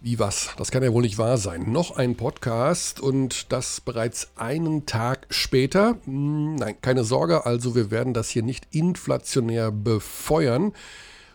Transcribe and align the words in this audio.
Wie 0.00 0.20
was? 0.20 0.50
Das 0.56 0.70
kann 0.70 0.84
ja 0.84 0.92
wohl 0.92 1.02
nicht 1.02 1.18
wahr 1.18 1.38
sein. 1.38 1.72
Noch 1.72 1.96
ein 1.96 2.14
Podcast 2.14 3.00
und 3.00 3.50
das 3.52 3.80
bereits 3.80 4.30
einen 4.36 4.86
Tag 4.86 5.26
später. 5.28 5.96
Hm, 6.04 6.54
nein, 6.54 6.76
keine 6.80 7.02
Sorge, 7.02 7.46
also 7.46 7.74
wir 7.74 7.90
werden 7.90 8.14
das 8.14 8.28
hier 8.28 8.44
nicht 8.44 8.68
inflationär 8.70 9.72
befeuern. 9.72 10.72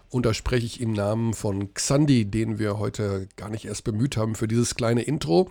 Und 0.09 0.25
da 0.25 0.33
spreche 0.33 0.65
ich 0.65 0.79
im 0.79 0.93
Namen 0.93 1.33
von 1.33 1.73
Xandi, 1.73 2.23
den 2.23 2.57
wir 2.57 2.79
heute 2.79 3.27
gar 3.35 3.49
nicht 3.49 3.65
erst 3.65 3.83
bemüht 3.83 4.15
haben 4.15 4.33
für 4.33 4.47
dieses 4.47 4.75
kleine 4.75 5.01
Intro. 5.01 5.49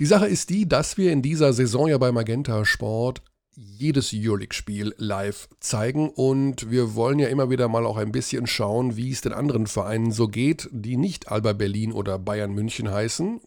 Die 0.00 0.06
Sache 0.06 0.26
ist 0.26 0.48
die, 0.48 0.66
dass 0.66 0.96
wir 0.96 1.12
in 1.12 1.20
dieser 1.20 1.52
Saison 1.52 1.88
ja 1.88 1.98
bei 1.98 2.12
Magenta 2.12 2.64
Sport 2.64 3.20
jedes 3.60 4.12
Euroleague-Spiel 4.14 4.94
live 4.98 5.48
zeigen 5.58 6.10
und 6.10 6.70
wir 6.70 6.94
wollen 6.94 7.18
ja 7.18 7.26
immer 7.26 7.50
wieder 7.50 7.66
mal 7.66 7.86
auch 7.86 7.96
ein 7.96 8.12
bisschen 8.12 8.46
schauen, 8.46 8.96
wie 8.96 9.10
es 9.10 9.20
den 9.20 9.32
anderen 9.32 9.66
Vereinen 9.66 10.12
so 10.12 10.28
geht, 10.28 10.68
die 10.70 10.96
nicht 10.96 11.28
Alba 11.28 11.54
Berlin 11.54 11.92
oder 11.92 12.20
Bayern 12.20 12.52
München 12.52 12.88
heißen. 12.88 13.40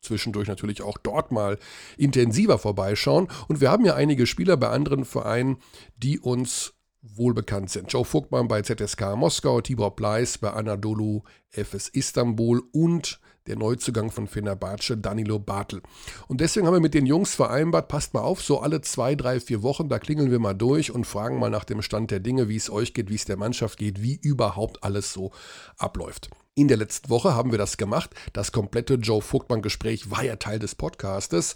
Zwischendurch 0.00 0.48
natürlich 0.48 0.80
auch 0.80 0.96
dort 0.96 1.30
mal 1.30 1.58
intensiver 1.98 2.56
vorbeischauen. 2.56 3.28
Und 3.48 3.60
wir 3.60 3.70
haben 3.70 3.84
ja 3.84 3.94
einige 3.94 4.26
Spieler 4.26 4.56
bei 4.56 4.70
anderen 4.70 5.04
Vereinen, 5.04 5.58
die 5.98 6.18
uns 6.18 6.72
wohlbekannt 7.02 7.68
sind. 7.68 7.92
Joe 7.92 8.06
Vogtmann 8.06 8.48
bei 8.48 8.62
ZSK 8.62 9.14
Moskau, 9.16 9.60
Tibor 9.60 9.94
Pleiss 9.94 10.38
bei 10.38 10.50
Anadolu 10.50 11.20
FS 11.50 11.88
Istanbul 11.88 12.62
und 12.72 13.20
der 13.46 13.56
Neuzugang 13.56 14.10
von 14.10 14.26
Fenerbahce, 14.26 14.96
Danilo 14.96 15.38
Bartel. 15.38 15.82
Und 16.28 16.40
deswegen 16.40 16.66
haben 16.66 16.74
wir 16.74 16.80
mit 16.80 16.94
den 16.94 17.06
Jungs 17.06 17.34
vereinbart, 17.34 17.88
passt 17.88 18.14
mal 18.14 18.20
auf, 18.20 18.42
so 18.42 18.60
alle 18.60 18.80
zwei, 18.80 19.14
drei, 19.14 19.40
vier 19.40 19.62
Wochen, 19.62 19.88
da 19.88 19.98
klingeln 19.98 20.30
wir 20.30 20.38
mal 20.38 20.54
durch 20.54 20.90
und 20.90 21.06
fragen 21.06 21.38
mal 21.38 21.50
nach 21.50 21.64
dem 21.64 21.82
Stand 21.82 22.10
der 22.10 22.20
Dinge, 22.20 22.48
wie 22.48 22.56
es 22.56 22.70
euch 22.70 22.94
geht, 22.94 23.10
wie 23.10 23.14
es 23.14 23.24
der 23.24 23.36
Mannschaft 23.36 23.78
geht, 23.78 24.02
wie 24.02 24.16
überhaupt 24.16 24.84
alles 24.84 25.12
so 25.12 25.32
abläuft. 25.78 26.30
In 26.54 26.68
der 26.68 26.76
letzten 26.76 27.08
Woche 27.08 27.34
haben 27.34 27.52
wir 27.52 27.58
das 27.58 27.76
gemacht. 27.76 28.10
Das 28.32 28.52
komplette 28.52 28.94
Joe 28.94 29.22
Vogtmann-Gespräch 29.22 30.10
war 30.10 30.24
ja 30.24 30.36
Teil 30.36 30.58
des 30.58 30.74
Podcastes. 30.74 31.54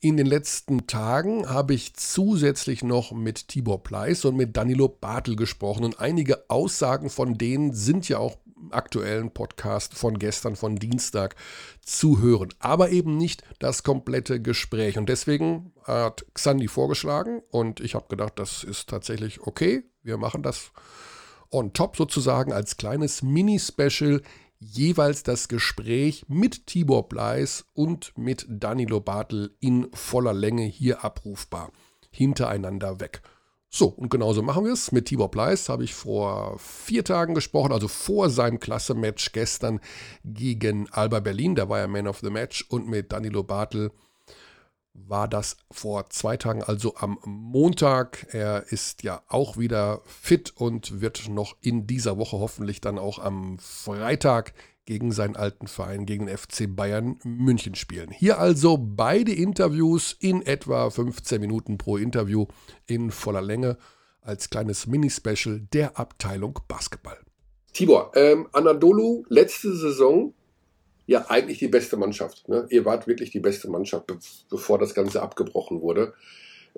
In 0.00 0.16
den 0.16 0.26
letzten 0.26 0.86
Tagen 0.86 1.48
habe 1.48 1.74
ich 1.74 1.94
zusätzlich 1.94 2.84
noch 2.84 3.12
mit 3.12 3.48
Tibor 3.48 3.82
Pleiss 3.82 4.24
und 4.24 4.36
mit 4.36 4.56
Danilo 4.56 4.88
Bartel 4.88 5.36
gesprochen 5.36 5.84
und 5.84 5.98
einige 6.00 6.48
Aussagen 6.48 7.10
von 7.10 7.38
denen 7.38 7.72
sind 7.72 8.08
ja 8.08 8.18
auch 8.18 8.36
aktuellen 8.70 9.32
Podcast 9.32 9.94
von 9.94 10.18
gestern, 10.18 10.56
von 10.56 10.76
Dienstag 10.76 11.36
zu 11.82 12.20
hören. 12.20 12.48
Aber 12.58 12.90
eben 12.90 13.16
nicht 13.16 13.42
das 13.58 13.82
komplette 13.82 14.40
Gespräch. 14.40 14.98
Und 14.98 15.08
deswegen 15.08 15.72
hat 15.84 16.26
Xandi 16.34 16.68
vorgeschlagen 16.68 17.42
und 17.50 17.80
ich 17.80 17.94
habe 17.94 18.08
gedacht, 18.08 18.38
das 18.38 18.64
ist 18.64 18.88
tatsächlich 18.88 19.40
okay. 19.40 19.84
Wir 20.02 20.16
machen 20.16 20.42
das 20.42 20.72
on 21.50 21.72
top 21.72 21.96
sozusagen 21.96 22.52
als 22.52 22.76
kleines 22.76 23.22
Mini-Special 23.22 24.22
jeweils 24.58 25.22
das 25.22 25.48
Gespräch 25.48 26.24
mit 26.28 26.66
Tibor 26.66 27.08
Bleis 27.08 27.66
und 27.74 28.16
mit 28.16 28.46
Danilo 28.48 29.00
Bartel 29.00 29.54
in 29.60 29.88
voller 29.92 30.32
Länge 30.32 30.64
hier 30.64 31.04
abrufbar. 31.04 31.72
Hintereinander 32.10 33.00
weg. 33.00 33.22
So, 33.78 33.88
und 33.88 34.08
genauso 34.08 34.40
machen 34.40 34.64
wir 34.64 34.72
es. 34.72 34.90
Mit 34.90 35.04
Tibor 35.04 35.30
Pleiss 35.30 35.68
habe 35.68 35.84
ich 35.84 35.92
vor 35.92 36.58
vier 36.58 37.04
Tagen 37.04 37.34
gesprochen, 37.34 37.72
also 37.72 37.88
vor 37.88 38.30
seinem 38.30 38.58
Klasse-Match 38.58 39.32
gestern 39.32 39.80
gegen 40.24 40.88
Alba 40.92 41.20
Berlin. 41.20 41.54
Da 41.54 41.68
war 41.68 41.80
er 41.80 41.86
Man 41.86 42.08
of 42.08 42.20
the 42.20 42.30
Match. 42.30 42.64
Und 42.70 42.88
mit 42.88 43.12
Danilo 43.12 43.42
Bartel 43.42 43.90
war 44.94 45.28
das 45.28 45.58
vor 45.70 46.08
zwei 46.08 46.38
Tagen, 46.38 46.62
also 46.62 46.96
am 46.96 47.18
Montag. 47.26 48.28
Er 48.30 48.64
ist 48.72 49.02
ja 49.02 49.20
auch 49.28 49.58
wieder 49.58 50.00
fit 50.06 50.54
und 50.56 51.02
wird 51.02 51.28
noch 51.28 51.54
in 51.60 51.86
dieser 51.86 52.16
Woche 52.16 52.38
hoffentlich 52.38 52.80
dann 52.80 52.98
auch 52.98 53.18
am 53.18 53.58
Freitag 53.58 54.54
gegen 54.86 55.12
seinen 55.12 55.36
alten 55.36 55.66
Verein, 55.66 56.06
gegen 56.06 56.26
den 56.26 56.38
FC 56.38 56.64
Bayern 56.68 57.18
München 57.24 57.74
spielen. 57.74 58.10
Hier 58.10 58.38
also 58.38 58.78
beide 58.78 59.32
Interviews 59.32 60.16
in 60.18 60.42
etwa 60.42 60.88
15 60.88 61.40
Minuten 61.40 61.76
pro 61.76 61.96
Interview 61.96 62.46
in 62.86 63.10
voller 63.10 63.42
Länge 63.42 63.76
als 64.22 64.48
kleines 64.48 64.86
Mini-Special 64.86 65.60
der 65.72 65.98
Abteilung 65.98 66.58
Basketball. 66.68 67.18
Tibor, 67.72 68.12
ähm, 68.14 68.48
Anadolu, 68.52 69.24
letzte 69.28 69.74
Saison 69.76 70.32
ja 71.06 71.26
eigentlich 71.28 71.58
die 71.58 71.68
beste 71.68 71.96
Mannschaft. 71.96 72.48
Ne? 72.48 72.66
Ihr 72.70 72.84
wart 72.84 73.06
wirklich 73.06 73.30
die 73.30 73.40
beste 73.40 73.68
Mannschaft, 73.68 74.06
be 74.06 74.18
bevor 74.48 74.78
das 74.78 74.94
Ganze 74.94 75.20
abgebrochen 75.20 75.80
wurde. 75.80 76.14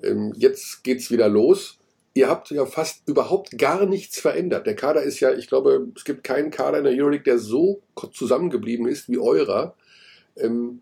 Ähm, 0.03 0.33
jetzt 0.35 0.83
es 0.85 1.11
wieder 1.11 1.29
los 1.29 1.79
ihr 2.13 2.29
habt 2.29 2.49
ja 2.49 2.65
fast 2.65 3.07
überhaupt 3.07 3.57
gar 3.57 3.85
nichts 3.85 4.19
verändert. 4.19 4.65
Der 4.65 4.75
Kader 4.75 5.03
ist 5.03 5.19
ja, 5.19 5.31
ich 5.31 5.47
glaube, 5.47 5.87
es 5.95 6.03
gibt 6.03 6.23
keinen 6.23 6.51
Kader 6.51 6.79
in 6.79 6.83
der 6.83 6.93
Euroleague, 6.93 7.23
der 7.23 7.39
so 7.39 7.81
zusammengeblieben 8.13 8.87
ist 8.87 9.09
wie 9.09 9.19
eurer. 9.19 9.75
Ähm, 10.35 10.81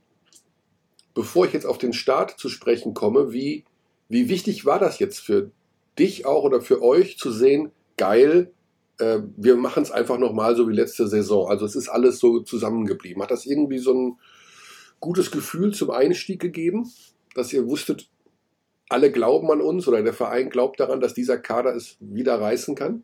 bevor 1.13 1.45
ich 1.45 1.53
jetzt 1.53 1.65
auf 1.65 1.77
den 1.77 1.93
Start 1.93 2.39
zu 2.39 2.49
sprechen 2.49 2.93
komme, 2.93 3.33
wie, 3.33 3.65
wie 4.09 4.29
wichtig 4.29 4.65
war 4.65 4.79
das 4.79 4.99
jetzt 4.99 5.19
für 5.19 5.51
dich 5.97 6.25
auch 6.25 6.43
oder 6.43 6.61
für 6.61 6.81
euch 6.81 7.17
zu 7.17 7.31
sehen, 7.31 7.71
geil, 7.97 8.51
äh, 8.99 9.19
wir 9.35 9.55
machen 9.55 9.83
es 9.83 9.91
einfach 9.91 10.17
nochmal 10.17 10.55
so 10.55 10.67
wie 10.69 10.75
letzte 10.75 11.07
Saison. 11.07 11.49
Also 11.49 11.65
es 11.65 11.75
ist 11.75 11.89
alles 11.89 12.19
so 12.19 12.41
zusammengeblieben. 12.41 13.21
Hat 13.21 13.31
das 13.31 13.45
irgendwie 13.45 13.79
so 13.79 13.93
ein 13.93 14.19
gutes 14.99 15.31
Gefühl 15.31 15.73
zum 15.73 15.91
Einstieg 15.91 16.39
gegeben, 16.39 16.91
dass 17.35 17.53
ihr 17.53 17.67
wusstet, 17.67 18.09
alle 18.89 19.11
glauben 19.11 19.51
an 19.51 19.61
uns 19.61 19.87
oder 19.87 20.01
der 20.01 20.13
Verein 20.13 20.49
glaubt 20.49 20.79
daran, 20.79 20.99
dass 20.99 21.13
dieser 21.13 21.37
Kader 21.37 21.75
es 21.75 21.97
wieder 21.99 22.39
reißen 22.39 22.75
kann? 22.75 23.03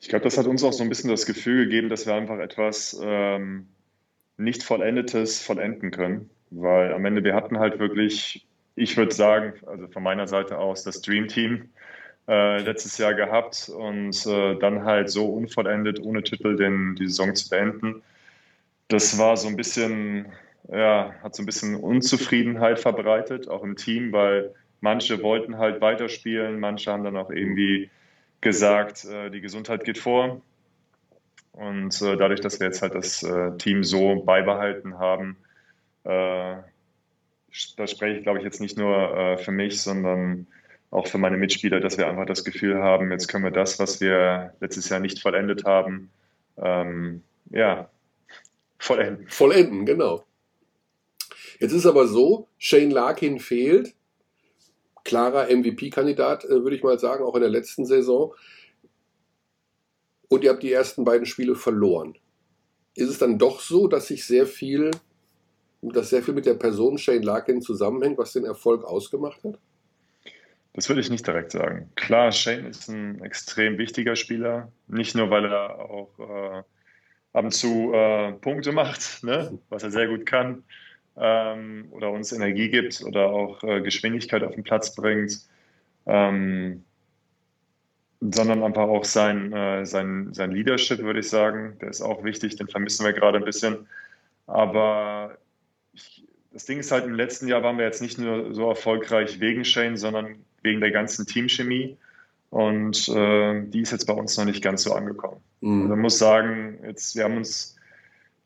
Ich 0.00 0.08
glaube, 0.08 0.24
das 0.24 0.38
hat 0.38 0.46
uns 0.46 0.62
auch 0.62 0.72
so 0.72 0.82
ein 0.82 0.88
bisschen 0.88 1.10
das 1.10 1.26
Gefühl 1.26 1.64
gegeben, 1.64 1.88
dass 1.88 2.06
wir 2.06 2.14
einfach 2.14 2.38
etwas 2.38 2.98
ähm, 3.02 3.66
nicht 4.36 4.62
Vollendetes 4.62 5.42
vollenden 5.42 5.90
können. 5.90 6.30
Weil 6.50 6.94
am 6.94 7.04
Ende, 7.04 7.24
wir 7.24 7.34
hatten 7.34 7.58
halt 7.58 7.78
wirklich, 7.78 8.46
ich 8.76 8.96
würde 8.96 9.14
sagen, 9.14 9.54
also 9.66 9.88
von 9.88 10.02
meiner 10.02 10.28
Seite 10.28 10.58
aus, 10.58 10.84
das 10.84 11.02
Dream 11.02 11.26
Team 11.28 11.68
äh, 12.28 12.62
letztes 12.62 12.96
Jahr 12.98 13.14
gehabt 13.14 13.68
und 13.68 14.24
äh, 14.26 14.56
dann 14.58 14.84
halt 14.84 15.10
so 15.10 15.26
unvollendet, 15.26 16.00
ohne 16.00 16.22
Titel 16.22 16.56
den, 16.56 16.94
die 16.94 17.06
Saison 17.06 17.34
zu 17.34 17.50
beenden. 17.50 18.02
Das 18.86 19.18
war 19.18 19.36
so 19.36 19.48
ein 19.48 19.56
bisschen 19.56 20.26
ja, 20.70 21.14
hat 21.22 21.34
so 21.34 21.42
ein 21.42 21.46
bisschen 21.46 21.76
Unzufriedenheit 21.76 22.78
verbreitet, 22.78 23.48
auch 23.48 23.62
im 23.62 23.76
Team, 23.76 24.12
weil 24.12 24.54
manche 24.80 25.22
wollten 25.22 25.58
halt 25.58 25.80
weiterspielen, 25.80 26.60
manche 26.60 26.92
haben 26.92 27.04
dann 27.04 27.16
auch 27.16 27.30
irgendwie 27.30 27.90
gesagt, 28.40 29.04
äh, 29.04 29.30
die 29.30 29.40
Gesundheit 29.40 29.84
geht 29.84 29.98
vor. 29.98 30.40
Und 31.52 32.00
äh, 32.02 32.16
dadurch, 32.16 32.40
dass 32.40 32.60
wir 32.60 32.66
jetzt 32.68 32.82
halt 32.82 32.94
das 32.94 33.22
äh, 33.22 33.56
Team 33.58 33.82
so 33.82 34.22
beibehalten 34.22 34.98
haben, 34.98 35.36
äh, 36.04 36.56
da 37.76 37.86
spreche 37.86 38.18
ich, 38.18 38.22
glaube 38.22 38.38
ich, 38.38 38.44
jetzt 38.44 38.60
nicht 38.60 38.78
nur 38.78 39.16
äh, 39.16 39.38
für 39.38 39.50
mich, 39.50 39.80
sondern 39.80 40.46
auch 40.90 41.06
für 41.06 41.18
meine 41.18 41.36
Mitspieler, 41.36 41.80
dass 41.80 41.98
wir 41.98 42.08
einfach 42.08 42.26
das 42.26 42.44
Gefühl 42.44 42.82
haben, 42.82 43.10
jetzt 43.10 43.28
können 43.28 43.44
wir 43.44 43.50
das, 43.50 43.78
was 43.78 44.00
wir 44.00 44.54
letztes 44.60 44.88
Jahr 44.88 45.00
nicht 45.00 45.20
vollendet 45.20 45.64
haben, 45.64 46.10
ähm, 46.56 47.22
ja, 47.50 47.90
vollenden. 48.78 49.26
Vollenden, 49.28 49.86
genau. 49.86 50.24
Jetzt 51.58 51.72
ist 51.72 51.86
aber 51.86 52.06
so, 52.06 52.48
Shane 52.58 52.90
Larkin 52.90 53.38
fehlt. 53.38 53.94
Klarer 55.04 55.48
MVP-Kandidat, 55.48 56.44
äh, 56.44 56.62
würde 56.62 56.76
ich 56.76 56.82
mal 56.82 56.98
sagen, 56.98 57.24
auch 57.24 57.34
in 57.34 57.40
der 57.40 57.50
letzten 57.50 57.84
Saison. 57.84 58.34
Und 60.28 60.44
ihr 60.44 60.50
habt 60.50 60.62
die 60.62 60.72
ersten 60.72 61.04
beiden 61.04 61.26
Spiele 61.26 61.54
verloren. 61.54 62.16
Ist 62.94 63.08
es 63.08 63.18
dann 63.18 63.38
doch 63.38 63.60
so, 63.60 63.88
dass 63.88 64.08
sich 64.08 64.26
sehr 64.26 64.46
viel, 64.46 64.90
dass 65.80 66.10
sehr 66.10 66.22
viel 66.22 66.34
mit 66.34 66.46
der 66.46 66.54
Person 66.54 66.98
Shane 66.98 67.22
Larkin 67.22 67.62
zusammenhängt, 67.62 68.18
was 68.18 68.32
den 68.32 68.44
Erfolg 68.44 68.84
ausgemacht 68.84 69.42
hat? 69.44 69.58
Das 70.74 70.88
würde 70.88 71.00
ich 71.00 71.10
nicht 71.10 71.26
direkt 71.26 71.52
sagen. 71.52 71.90
Klar, 71.96 72.30
Shane 72.30 72.66
ist 72.66 72.88
ein 72.88 73.20
extrem 73.22 73.78
wichtiger 73.78 74.14
Spieler. 74.14 74.70
Nicht 74.86 75.16
nur, 75.16 75.30
weil 75.30 75.46
er 75.46 75.90
auch 75.90 76.18
äh, 76.18 76.62
ab 77.32 77.44
und 77.44 77.52
zu 77.52 77.92
äh, 77.92 78.32
Punkte 78.32 78.72
macht, 78.72 79.24
ne? 79.24 79.58
was 79.70 79.82
er 79.82 79.90
sehr 79.90 80.08
gut 80.08 80.26
kann, 80.26 80.64
ähm, 81.20 81.88
oder 81.90 82.10
uns 82.10 82.32
Energie 82.32 82.68
gibt 82.68 83.02
oder 83.04 83.28
auch 83.28 83.62
äh, 83.64 83.80
Geschwindigkeit 83.80 84.42
auf 84.42 84.54
den 84.54 84.64
Platz 84.64 84.94
bringt, 84.94 85.40
ähm, 86.06 86.84
sondern 88.20 88.62
einfach 88.62 88.88
auch 88.88 89.04
sein, 89.04 89.52
äh, 89.52 89.86
sein, 89.86 90.32
sein 90.32 90.50
Leadership, 90.50 90.98
würde 91.00 91.20
ich 91.20 91.28
sagen. 91.28 91.76
Der 91.80 91.88
ist 91.88 92.02
auch 92.02 92.24
wichtig, 92.24 92.56
den 92.56 92.68
vermissen 92.68 93.04
wir 93.04 93.12
gerade 93.12 93.38
ein 93.38 93.44
bisschen. 93.44 93.86
Aber 94.46 95.38
ich, 95.92 96.24
das 96.52 96.64
Ding 96.64 96.80
ist 96.80 96.90
halt, 96.90 97.04
im 97.04 97.14
letzten 97.14 97.46
Jahr 97.46 97.62
waren 97.62 97.78
wir 97.78 97.84
jetzt 97.84 98.02
nicht 98.02 98.18
nur 98.18 98.52
so 98.54 98.68
erfolgreich 98.68 99.40
wegen 99.40 99.64
Shane, 99.64 99.96
sondern 99.96 100.36
wegen 100.62 100.80
der 100.80 100.90
ganzen 100.90 101.26
Teamchemie. 101.26 101.96
Und 102.50 103.08
äh, 103.08 103.62
die 103.66 103.82
ist 103.82 103.92
jetzt 103.92 104.06
bei 104.06 104.14
uns 104.14 104.36
noch 104.36 104.46
nicht 104.46 104.62
ganz 104.62 104.82
so 104.82 104.94
angekommen. 104.94 105.40
Mhm. 105.60 105.82
Also 105.82 105.88
man 105.90 106.00
muss 106.00 106.18
sagen, 106.18 106.78
jetzt, 106.84 107.14
wir 107.14 107.24
haben 107.24 107.36
uns 107.36 107.77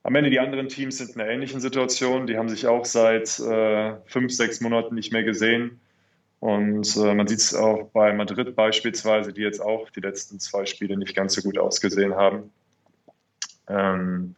am 0.02 0.14
Ende 0.14 0.30
die 0.30 0.40
anderen 0.40 0.68
Teams 0.68 0.98
sind 0.98 1.14
in 1.14 1.20
einer 1.20 1.30
ähnlichen 1.30 1.60
Situation. 1.60 2.26
Die 2.26 2.36
haben 2.36 2.48
sich 2.48 2.66
auch 2.66 2.84
seit 2.84 3.38
äh, 3.40 3.94
fünf, 4.06 4.32
sechs 4.32 4.60
Monaten 4.60 4.94
nicht 4.94 5.12
mehr 5.12 5.22
gesehen. 5.24 5.80
Und 6.40 6.96
äh, 6.96 7.14
man 7.14 7.28
sieht 7.28 7.38
es 7.38 7.54
auch 7.54 7.88
bei 7.92 8.12
Madrid 8.12 8.56
beispielsweise, 8.56 9.32
die 9.32 9.42
jetzt 9.42 9.60
auch 9.60 9.90
die 9.90 10.00
letzten 10.00 10.40
zwei 10.40 10.66
Spiele 10.66 10.96
nicht 10.96 11.14
ganz 11.14 11.34
so 11.34 11.42
gut 11.42 11.58
ausgesehen 11.58 12.14
haben. 12.16 12.50
Ähm, 13.68 14.34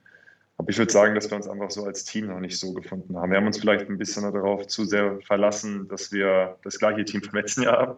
Aber 0.59 0.69
ich 0.69 0.79
würde 0.79 0.93
sagen, 0.93 1.15
dass 1.15 1.31
wir 1.31 1.37
uns 1.37 1.49
einfach 1.49 1.71
so 1.71 1.85
als 1.85 2.05
Team 2.05 2.27
noch 2.27 2.41
nicht 2.41 2.59
so 2.59 2.75
gefunden 2.75 3.17
haben. 3.17 3.31
Wir 3.31 3.39
haben 3.39 3.47
uns 3.47 3.59
vielleicht 3.59 3.89
ein 3.89 3.99
bisschen 3.99 4.31
darauf 4.31 4.67
zu 4.67 4.85
sehr 4.85 5.19
verlassen, 5.23 5.89
dass 5.89 6.13
wir 6.13 6.59
das 6.63 6.79
gleiche 6.79 7.05
Team 7.05 7.23
vom 7.23 7.35
letzten 7.35 7.63
Jahr 7.63 7.79
haben 7.79 7.97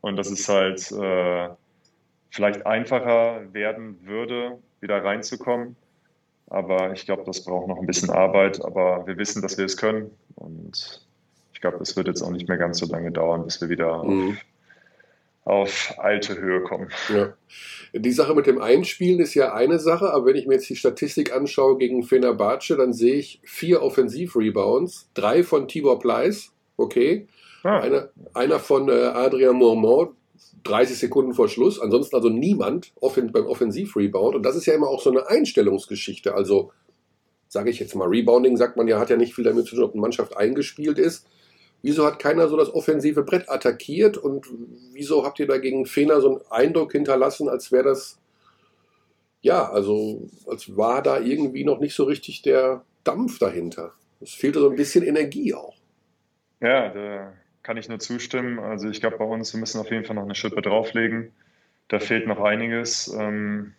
und 0.00 0.16
dass 0.16 0.30
es 0.30 0.48
halt 0.48 0.90
äh, 0.92 1.50
vielleicht 2.30 2.66
einfacher 2.66 3.52
werden 3.52 3.98
würde, 4.04 4.58
wieder 4.80 5.04
reinzukommen. 5.04 5.76
Aber 6.52 6.92
ich 6.92 7.06
glaube, 7.06 7.22
das 7.24 7.44
braucht 7.44 7.66
noch 7.66 7.78
ein 7.78 7.86
bisschen 7.86 8.10
Arbeit. 8.10 8.62
Aber 8.62 9.06
wir 9.06 9.16
wissen, 9.16 9.40
dass 9.40 9.56
wir 9.56 9.64
es 9.64 9.78
können. 9.78 10.10
Und 10.34 11.02
ich 11.54 11.62
glaube, 11.62 11.78
das 11.78 11.96
wird 11.96 12.08
jetzt 12.08 12.20
auch 12.20 12.30
nicht 12.30 12.46
mehr 12.46 12.58
ganz 12.58 12.78
so 12.78 12.86
lange 12.86 13.10
dauern, 13.10 13.44
bis 13.46 13.58
wir 13.62 13.70
wieder 13.70 14.04
mhm. 14.04 14.36
auf, 15.44 15.94
auf, 15.94 15.98
alte 15.98 16.38
Höhe 16.38 16.62
kommen. 16.62 16.90
Ja. 17.08 17.32
Die 17.94 18.12
Sache 18.12 18.34
mit 18.34 18.46
dem 18.46 18.60
Einspielen 18.60 19.20
ist 19.20 19.32
ja 19.32 19.54
eine 19.54 19.78
Sache, 19.78 20.12
aber 20.12 20.26
wenn 20.26 20.36
ich 20.36 20.46
mir 20.46 20.54
jetzt 20.54 20.68
die 20.68 20.76
Statistik 20.76 21.34
anschaue 21.34 21.78
gegen 21.78 22.02
Fenerbahce, 22.02 22.76
dann 22.76 22.92
sehe 22.92 23.14
ich 23.14 23.40
vier 23.44 23.80
Offensiv-Rebounds, 23.80 25.08
drei 25.14 25.42
von 25.42 25.68
Tibor 25.68 26.00
Pleiss, 26.00 26.52
okay, 26.76 27.28
ah. 27.62 27.80
einer, 27.80 28.10
einer 28.34 28.58
von 28.58 28.90
äh, 28.90 28.92
Adrian 28.92 29.56
Mormont, 29.56 30.10
30 30.64 30.98
Sekunden 30.98 31.34
vor 31.34 31.48
Schluss. 31.48 31.80
Ansonsten 31.80 32.16
also 32.16 32.28
niemand 32.28 32.92
beim 33.00 33.46
Offensiv-Rebound. 33.46 34.36
Und 34.36 34.42
das 34.44 34.56
ist 34.56 34.66
ja 34.66 34.74
immer 34.74 34.88
auch 34.88 35.02
so 35.02 35.10
eine 35.10 35.28
Einstellungsgeschichte. 35.28 36.34
Also, 36.34 36.72
sage 37.48 37.70
ich 37.70 37.80
jetzt 37.80 37.94
mal, 37.94 38.08
Rebounding 38.08 38.56
sagt 38.56 38.76
man 38.76 38.88
ja, 38.88 38.98
hat 38.98 39.10
ja 39.10 39.16
nicht 39.16 39.34
viel 39.34 39.44
damit 39.44 39.66
zu 39.66 39.74
tun, 39.74 39.84
ob 39.84 39.92
eine 39.92 40.00
Mannschaft 40.00 40.36
eingespielt 40.36 40.98
ist. 40.98 41.26
Wieso 41.82 42.06
hat 42.06 42.20
keiner 42.20 42.48
so 42.48 42.56
das 42.56 42.72
offensive 42.72 43.24
Brett 43.24 43.50
attackiert 43.50 44.16
und 44.16 44.46
wieso 44.92 45.24
habt 45.24 45.40
ihr 45.40 45.48
dagegen 45.48 45.84
Fener 45.84 46.20
so 46.20 46.28
einen 46.28 46.40
Eindruck 46.48 46.92
hinterlassen, 46.92 47.48
als 47.48 47.72
wäre 47.72 47.82
das, 47.82 48.20
ja, 49.40 49.68
also 49.68 50.28
als 50.46 50.76
war 50.76 51.02
da 51.02 51.18
irgendwie 51.18 51.64
noch 51.64 51.80
nicht 51.80 51.96
so 51.96 52.04
richtig 52.04 52.42
der 52.42 52.84
Dampf 53.02 53.40
dahinter. 53.40 53.94
Es 54.20 54.32
fehlte 54.32 54.60
so 54.60 54.70
ein 54.70 54.76
bisschen 54.76 55.02
Energie 55.02 55.54
auch. 55.54 55.74
Ja, 56.60 56.88
der 56.90 57.32
kann 57.62 57.76
ich 57.76 57.88
nur 57.88 57.98
zustimmen. 57.98 58.58
Also 58.58 58.88
ich 58.88 59.00
glaube, 59.00 59.18
bei 59.18 59.24
uns, 59.24 59.52
wir 59.52 59.60
müssen 59.60 59.80
auf 59.80 59.90
jeden 59.90 60.04
Fall 60.04 60.16
noch 60.16 60.24
eine 60.24 60.34
Schippe 60.34 60.62
drauflegen. 60.62 61.32
Da 61.88 61.98
fehlt 62.00 62.26
noch 62.26 62.40
einiges. 62.40 63.08
Ähm, 63.18 63.74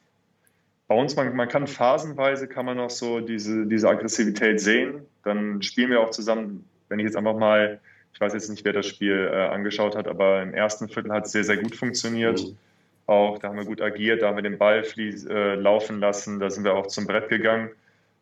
bei 0.88 0.96
uns, 0.96 1.16
man, 1.16 1.36
man 1.36 1.48
kann 1.48 1.68
phasenweise, 1.68 2.48
kann 2.48 2.66
man 2.66 2.78
noch 2.78 2.90
so 2.90 3.20
diese, 3.20 3.66
diese 3.66 3.90
Aggressivität 3.90 4.60
sehen. 4.60 5.02
Dann 5.24 5.62
spielen 5.62 5.90
wir 5.90 6.02
auch 6.02 6.12
zusammen, 6.12 6.66
wenn 6.90 7.00
ich 7.00 7.06
jetzt 7.06 7.16
einfach 7.16 7.38
mal, 7.38 7.80
ich 8.14 8.22
weiß 8.22 8.34
jetzt 8.34 8.50
nicht, 8.50 8.64
wer 8.66 8.74
das 8.74 8.88
Spiel 8.88 9.30
äh, 9.32 9.48
angeschaut 9.48 9.96
hat, 9.96 10.08
aber 10.08 10.42
im 10.42 10.54
ersten 10.54 10.90
Viertel 10.90 11.12
hat 11.12 11.26
es 11.26 11.32
sehr, 11.32 11.44
sehr 11.44 11.58
gut 11.58 11.76
funktioniert. 11.76 12.42
Mhm. 12.42 12.58
Auch 13.06 13.40
da 13.40 13.50
haben 13.50 13.58
wir 13.58 13.66
gut 13.66 13.82
agiert, 13.82 14.22
da 14.22 14.28
haben 14.28 14.38
wir 14.38 14.44
den 14.44 14.58
Ball 14.58 14.84
fließ, 14.84 15.26
äh, 15.26 15.56
laufen 15.56 16.00
lassen, 16.00 16.40
da 16.40 16.50
sind 16.50 16.64
wir 16.64 16.74
auch 16.74 16.88
zum 16.88 17.06
Brett 17.06 17.28
gegangen. 17.30 17.70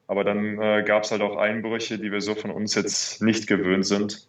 Aber 0.08 0.24
dann 0.24 0.60
äh, 0.60 0.84
gab 0.84 1.04
es 1.04 1.12
halt 1.12 1.22
auch 1.22 1.38
Einbrüche, 1.38 2.00
die 2.00 2.12
wir 2.12 2.22
so 2.22 2.36
von 2.36 2.52
uns 2.52 2.76
jetzt 2.76 3.22
nicht 3.22 3.48
gewöhnt 3.48 3.86
sind. 3.86 4.28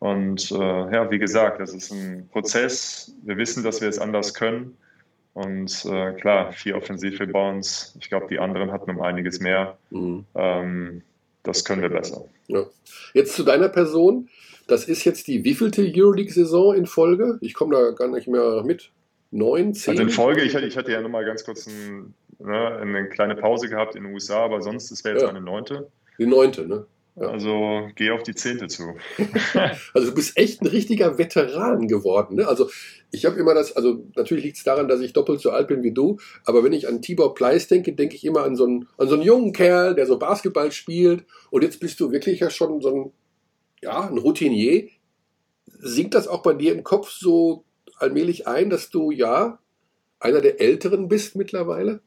Und 0.00 0.50
äh, 0.50 0.56
ja, 0.56 1.10
wie 1.10 1.18
gesagt, 1.18 1.60
das 1.60 1.74
ist 1.74 1.92
ein 1.92 2.28
Prozess. 2.32 3.14
Wir 3.22 3.36
wissen, 3.36 3.62
dass 3.62 3.80
wir 3.80 3.88
es 3.88 3.98
anders 3.98 4.34
können. 4.34 4.76
Und 5.34 5.84
äh, 5.84 6.12
klar, 6.14 6.52
vier 6.52 6.76
Offensiv-Rebounds. 6.76 7.96
Ich 8.00 8.08
glaube, 8.08 8.26
die 8.28 8.38
anderen 8.38 8.72
hatten 8.72 8.90
um 8.90 9.00
einiges 9.02 9.40
mehr. 9.40 9.78
Mhm. 9.90 10.24
Ähm, 10.34 11.02
das 11.42 11.64
können 11.64 11.82
wir 11.82 11.90
besser. 11.90 12.24
Ja. 12.48 12.64
Jetzt 13.14 13.34
zu 13.34 13.44
deiner 13.44 13.68
Person. 13.68 14.28
Das 14.66 14.84
ist 14.84 15.04
jetzt 15.04 15.26
die 15.26 15.44
wievielte 15.44 15.82
Euroleague-Saison 15.82 16.74
in 16.74 16.86
Folge? 16.86 17.38
Ich 17.42 17.54
komme 17.54 17.74
da 17.74 17.90
gar 17.90 18.08
nicht 18.08 18.26
mehr 18.26 18.62
mit. 18.64 18.90
Neun, 19.32 19.74
zehn? 19.74 19.92
Also 19.92 20.02
in 20.02 20.10
Folge, 20.10 20.42
ich, 20.42 20.54
ich 20.54 20.76
hatte 20.76 20.92
ja 20.92 21.00
nochmal 21.00 21.24
ganz 21.24 21.44
kurz 21.44 21.66
ein, 21.66 22.14
ne, 22.38 22.78
eine 22.78 23.08
kleine 23.08 23.36
Pause 23.36 23.68
gehabt 23.68 23.94
in 23.94 24.04
den 24.04 24.14
USA, 24.14 24.44
aber 24.44 24.62
sonst, 24.62 24.90
es 24.90 25.04
wäre 25.04 25.16
jetzt 25.16 25.22
ja. 25.22 25.28
eine 25.28 25.40
neunte. 25.40 25.88
Die 26.18 26.26
neunte, 26.26 26.66
ne? 26.66 26.86
Also 27.16 27.88
geh 27.96 28.10
auf 28.10 28.22
die 28.22 28.34
Zehnte 28.34 28.68
zu. 28.68 28.94
also 29.94 30.08
du 30.08 30.14
bist 30.14 30.36
echt 30.36 30.62
ein 30.62 30.68
richtiger 30.68 31.18
Veteran 31.18 31.88
geworden. 31.88 32.36
Ne? 32.36 32.48
Also 32.48 32.70
ich 33.10 33.26
habe 33.26 33.38
immer 33.38 33.52
das, 33.52 33.76
also 33.76 34.04
natürlich 34.16 34.44
liegt 34.44 34.56
es 34.58 34.64
daran, 34.64 34.88
dass 34.88 35.00
ich 35.00 35.12
doppelt 35.12 35.40
so 35.40 35.50
alt 35.50 35.68
bin 35.68 35.82
wie 35.82 35.92
du, 35.92 36.18
aber 36.44 36.62
wenn 36.62 36.72
ich 36.72 36.88
an 36.88 37.02
Tibor 37.02 37.34
Pleiss 37.34 37.68
denke, 37.68 37.92
denke 37.92 38.14
ich 38.14 38.24
immer 38.24 38.44
an 38.44 38.56
so, 38.56 38.64
einen, 38.64 38.88
an 38.96 39.08
so 39.08 39.14
einen 39.14 39.24
jungen 39.24 39.52
Kerl, 39.52 39.94
der 39.94 40.06
so 40.06 40.18
Basketball 40.18 40.70
spielt 40.72 41.24
und 41.50 41.62
jetzt 41.62 41.80
bist 41.80 41.98
du 42.00 42.12
wirklich 42.12 42.40
ja 42.40 42.48
schon 42.48 42.80
so 42.80 42.94
ein, 42.94 43.12
ja, 43.82 44.08
ein 44.08 44.18
Routinier. 44.18 44.88
Sinkt 45.66 46.14
das 46.14 46.28
auch 46.28 46.42
bei 46.42 46.54
dir 46.54 46.72
im 46.74 46.84
Kopf 46.84 47.10
so 47.10 47.64
allmählich 47.96 48.46
ein, 48.46 48.70
dass 48.70 48.90
du 48.90 49.10
ja 49.10 49.58
einer 50.20 50.40
der 50.40 50.60
Älteren 50.60 51.08
bist 51.08 51.36
mittlerweile? 51.36 52.00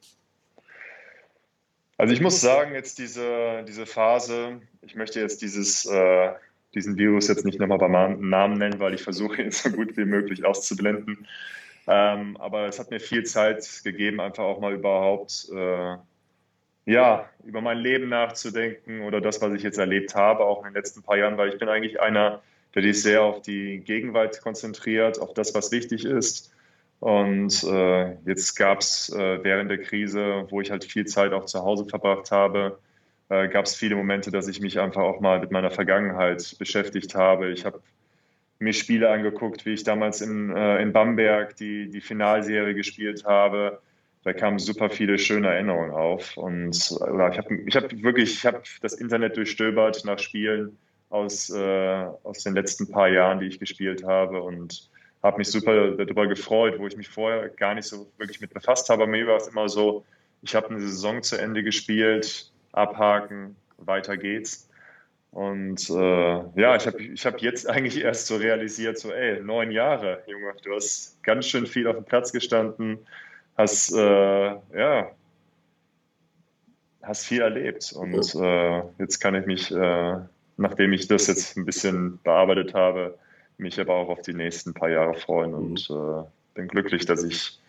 Also 1.98 2.14
ich 2.14 2.22
muss 2.22 2.42
sagen, 2.42 2.74
jetzt 2.74 2.98
diese, 3.00 3.64
diese 3.68 3.86
Phase, 3.86 4.62
ich 4.82 4.96
möchte 4.96 5.20
jetzt 5.20 5.42
dieses, 5.42 5.86
äh, 5.86 6.32
diesen 6.74 6.98
Virus 6.98 7.28
jetzt 7.28 7.46
nicht 7.46 7.60
nochmal 7.60 7.78
beim 7.78 8.30
Namen 8.30 8.58
nennen, 8.58 8.80
weil 8.80 8.94
ich 8.94 9.04
versuche 9.04 9.42
ihn 9.42 9.52
so 9.52 9.70
gut 9.70 9.96
wie 9.98 10.06
möglich 10.06 10.46
auszublenden. 10.46 11.28
Ähm, 11.86 12.38
aber 12.38 12.68
es 12.68 12.80
hat 12.80 12.92
mir 12.92 13.00
viel 13.00 13.24
Zeit 13.24 13.82
gegeben, 13.84 14.22
einfach 14.22 14.44
auch 14.44 14.60
mal 14.60 14.74
überhaupt 14.74 15.50
äh, 15.54 15.98
ja, 16.86 17.30
über 17.46 17.62
mein 17.62 17.78
Leben 17.78 18.10
nachzudenken 18.10 19.02
oder 19.02 19.22
das, 19.22 19.42
was 19.42 19.54
ich 19.54 19.64
jetzt 19.64 19.78
erlebt 19.78 20.16
habe, 20.16 20.44
auch 20.44 20.60
in 20.60 20.66
den 20.66 20.74
letzten 20.74 21.02
paar 21.02 21.18
Jahren, 21.18 21.38
weil 21.38 21.50
ich 21.50 21.58
bin 21.58 21.70
eigentlich 21.70 22.00
einer, 22.00 22.42
der 22.76 22.84
sich 22.84 23.02
sehr 23.02 23.22
auf 23.22 23.42
die 23.42 23.80
Gegenwart 23.80 24.42
konzentriert, 24.42 25.20
auf 25.20 25.34
das, 25.34 25.54
was 25.54 25.72
wichtig 25.72 26.06
ist. 26.06 26.53
Und 27.04 27.66
äh, 27.66 28.16
jetzt 28.24 28.56
gab 28.56 28.80
es 28.80 29.10
äh, 29.10 29.44
während 29.44 29.70
der 29.70 29.80
Krise, 29.80 30.48
wo 30.50 30.62
ich 30.62 30.72
halt 30.72 30.86
viel 30.86 31.06
Zeit 31.06 31.34
auch 31.34 31.44
zu 31.44 31.62
Hause 31.62 31.86
verbracht 31.86 32.32
habe, 32.32 32.80
äh, 33.28 33.50
gab 33.50 33.66
es 33.66 33.76
viele 33.76 33.98
Momente, 33.98 34.32
dass 34.32 34.48
ich 34.48 34.62
mich 34.62 34.80
einfach 34.80 35.02
auch 35.02 35.20
mal 35.20 35.42
mit 35.42 35.52
meiner 35.52 35.70
Vergangenheit 35.70 36.56
beschäftigt 36.60 37.14
habe. 37.14 37.52
Ich 37.52 37.66
habe 37.66 37.82
mir 38.60 38.72
Spiele 38.72 39.10
angeguckt, 39.12 39.66
wie 39.66 39.74
ich 39.74 39.84
damals 39.84 40.22
in, 40.22 40.56
äh, 40.56 40.82
in 40.82 40.94
Bamberg 40.94 41.58
die, 41.58 41.90
die 41.90 42.00
Finalserie 42.00 42.74
gespielt 42.74 43.26
habe. 43.26 43.82
Da 44.24 44.32
kamen 44.32 44.58
super 44.58 44.90
viele 44.90 45.20
schöne 45.20 45.50
Erinnerungen 45.50 45.92
auf. 45.92 46.38
Und 46.38 46.74
äh, 47.02 47.32
ich 47.32 47.38
habe 47.38 47.56
ich 47.66 47.76
hab 47.76 48.02
wirklich 48.02 48.36
ich 48.36 48.46
hab 48.46 48.64
das 48.82 48.94
Internet 48.94 49.36
durchstöbert 49.36 50.06
nach 50.06 50.20
Spielen 50.20 50.78
aus, 51.10 51.50
äh, 51.50 52.06
aus 52.24 52.44
den 52.44 52.54
letzten 52.54 52.90
paar 52.90 53.10
Jahren, 53.10 53.42
die 53.42 53.48
ich 53.48 53.60
gespielt 53.60 54.06
habe. 54.06 54.42
Und 54.42 54.90
habe 55.24 55.38
mich 55.38 55.50
super 55.50 55.92
darüber 55.92 56.28
gefreut, 56.28 56.78
wo 56.78 56.88
ich 56.88 56.98
mich 56.98 57.08
vorher 57.08 57.50
gar 57.50 57.74
nicht 57.74 57.88
so 57.88 58.12
wirklich 58.18 58.42
mit 58.42 58.54
befasst 58.54 58.90
habe. 58.90 59.08
Mir 59.08 59.26
war 59.26 59.38
es 59.38 59.48
immer 59.48 59.70
so, 59.70 60.06
ich 60.42 60.54
habe 60.54 60.70
eine 60.70 60.82
Saison 60.82 61.24
zu 61.24 61.38
Ende 61.38 61.64
gespielt, 61.64 62.52
abhaken, 62.74 63.56
weiter 63.78 64.18
geht's. 64.18 64.70
Und 65.32 65.90
äh, 65.90 66.60
ja, 66.62 66.76
ich 66.76 66.86
habe 66.86 67.02
ich 67.02 67.26
hab 67.26 67.42
jetzt 67.42 67.68
eigentlich 67.68 68.04
erst 68.04 68.28
so 68.28 68.36
realisiert, 68.36 69.00
so 69.00 69.12
ey, 69.12 69.42
neun 69.42 69.72
Jahre, 69.72 70.22
Junge, 70.28 70.54
du 70.64 70.76
hast 70.76 71.24
ganz 71.24 71.48
schön 71.48 71.66
viel 71.66 71.88
auf 71.88 71.96
dem 71.96 72.06
Platz 72.06 72.32
gestanden, 72.32 73.00
hast 73.58 73.96
äh, 73.96 73.98
ja, 73.98 75.12
hast 77.02 77.26
viel 77.26 77.42
erlebt. 77.42 77.94
Und 77.94 78.36
äh, 78.36 78.84
jetzt 79.00 79.20
kann 79.20 79.34
ich 79.34 79.46
mich, 79.48 79.72
äh, 79.72 80.18
nachdem 80.58 80.94
ich 80.94 81.08
das 81.08 81.28
jetzt 81.28 81.58
ein 81.58 81.66
bisschen 81.66 82.20
bearbeitet 82.24 82.76
habe, 82.76 83.18
mich 83.64 83.80
aber 83.80 83.96
auch 83.96 84.10
auf 84.10 84.22
die 84.22 84.34
nächsten 84.34 84.74
paar 84.74 84.90
Jahre 84.90 85.16
freuen 85.16 85.56
und 85.56 85.90
mhm. 85.90 85.96
äh, 85.96 86.24
bin 86.54 86.68
glücklich, 86.68 87.06
dass 87.06 87.24
ich 87.24 87.60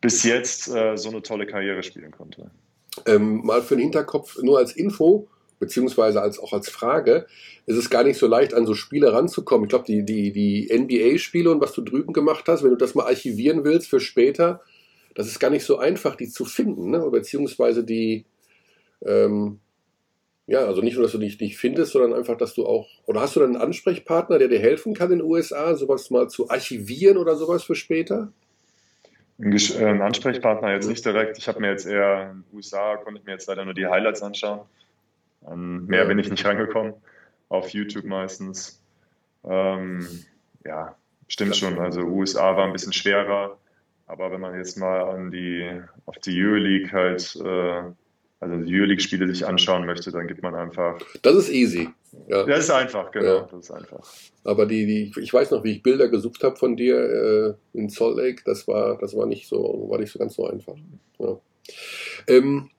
bis 0.00 0.24
jetzt 0.24 0.68
äh, 0.68 0.96
so 0.96 1.10
eine 1.10 1.22
tolle 1.22 1.46
Karriere 1.46 1.82
spielen 1.82 2.10
konnte. 2.10 2.50
Ähm, 3.06 3.44
mal 3.44 3.62
für 3.62 3.76
den 3.76 3.84
Hinterkopf, 3.84 4.38
nur 4.42 4.58
als 4.58 4.72
Info, 4.72 5.28
beziehungsweise 5.58 6.20
als, 6.20 6.38
auch 6.38 6.52
als 6.52 6.68
Frage, 6.68 7.26
ist 7.66 7.76
es 7.76 7.90
gar 7.90 8.02
nicht 8.04 8.18
so 8.18 8.26
leicht, 8.26 8.54
an 8.54 8.66
so 8.66 8.74
Spiele 8.74 9.12
ranzukommen. 9.12 9.66
Ich 9.66 9.70
glaube, 9.70 9.84
die, 9.86 10.04
die, 10.04 10.32
die 10.32 10.68
NBA-Spiele 10.72 11.50
und 11.50 11.60
was 11.60 11.72
du 11.72 11.82
drüben 11.82 12.12
gemacht 12.12 12.44
hast, 12.48 12.62
wenn 12.62 12.70
du 12.70 12.76
das 12.76 12.94
mal 12.94 13.06
archivieren 13.06 13.64
willst 13.64 13.88
für 13.88 14.00
später, 14.00 14.60
das 15.14 15.26
ist 15.26 15.38
gar 15.38 15.50
nicht 15.50 15.64
so 15.64 15.78
einfach, 15.78 16.16
die 16.16 16.28
zu 16.28 16.44
finden, 16.44 16.90
ne? 16.90 17.08
beziehungsweise 17.10 17.84
die, 17.84 18.24
ähm, 19.06 19.60
ja, 20.46 20.60
also 20.60 20.82
nicht 20.82 20.94
nur, 20.94 21.04
dass 21.04 21.12
du 21.12 21.18
dich 21.18 21.38
nicht 21.40 21.56
findest, 21.56 21.92
sondern 21.92 22.14
einfach, 22.14 22.36
dass 22.36 22.54
du 22.54 22.66
auch, 22.66 22.88
oder 23.06 23.20
hast 23.20 23.36
du 23.36 23.40
dann 23.40 23.54
einen 23.54 23.62
Ansprechpartner, 23.62 24.38
der 24.38 24.48
dir 24.48 24.58
helfen 24.58 24.94
kann 24.94 25.12
in 25.12 25.18
den 25.18 25.26
USA, 25.26 25.74
sowas 25.74 26.10
mal 26.10 26.28
zu 26.28 26.50
archivieren 26.50 27.16
oder 27.16 27.36
sowas 27.36 27.62
für 27.62 27.74
später? 27.74 28.32
Ein 29.38 29.52
äh, 29.52 30.02
Ansprechpartner 30.02 30.72
jetzt 30.72 30.88
nicht 30.88 31.04
direkt. 31.04 31.38
Ich 31.38 31.48
habe 31.48 31.60
mir 31.60 31.70
jetzt 31.70 31.86
eher 31.86 32.30
in 32.32 32.42
den 32.42 32.56
USA, 32.56 32.96
konnte 32.96 33.20
ich 33.20 33.26
mir 33.26 33.32
jetzt 33.32 33.46
leider 33.48 33.64
nur 33.64 33.74
die 33.74 33.86
Highlights 33.86 34.22
anschauen. 34.22 34.60
An 35.44 35.86
mehr 35.86 36.04
bin 36.06 36.18
ich 36.18 36.30
nicht 36.30 36.44
rangekommen. 36.44 36.94
Auf 37.48 37.70
YouTube 37.70 38.04
meistens. 38.04 38.80
Ähm, 39.44 40.06
ja, 40.64 40.96
stimmt 41.28 41.56
schon. 41.56 41.78
Also 41.78 42.02
USA 42.02 42.56
war 42.56 42.66
ein 42.66 42.72
bisschen 42.72 42.92
schwerer. 42.92 43.58
Aber 44.06 44.30
wenn 44.30 44.40
man 44.40 44.56
jetzt 44.56 44.76
mal 44.76 45.02
an 45.02 45.30
die, 45.30 45.80
auf 46.06 46.18
die 46.18 46.40
Euroleague 46.40 46.92
halt 46.92 47.36
äh, 47.36 47.82
also 48.42 48.56
die 48.56 48.74
Euroleague-Spiele 48.74 49.28
sich 49.28 49.46
anschauen 49.46 49.86
möchte, 49.86 50.10
dann 50.10 50.26
gibt 50.26 50.42
man 50.42 50.56
einfach. 50.56 50.98
Das 51.22 51.36
ist 51.36 51.48
easy. 51.48 51.88
Ja. 52.26 52.44
Das 52.44 52.64
ist 52.64 52.70
einfach, 52.70 53.12
genau. 53.12 53.36
Ja. 53.36 53.48
Das 53.48 53.60
ist 53.60 53.70
einfach. 53.70 54.04
Aber 54.42 54.66
die, 54.66 54.84
die, 54.84 55.20
ich 55.20 55.32
weiß 55.32 55.52
noch, 55.52 55.62
wie 55.62 55.76
ich 55.76 55.82
Bilder 55.84 56.08
gesucht 56.08 56.42
habe 56.42 56.56
von 56.56 56.76
dir 56.76 57.56
äh, 57.72 57.78
in 57.78 57.88
Salt 57.88 58.16
Lake, 58.16 58.42
das 58.44 58.66
war, 58.66 58.98
das 58.98 59.16
war 59.16 59.26
nicht 59.26 59.46
so, 59.46 59.86
war 59.88 60.00
nicht 60.00 60.10
so 60.10 60.18
ganz 60.18 60.34
so 60.34 60.48
einfach. 60.48 60.74
Ja. 61.20 61.38
Ähm, 62.26 62.70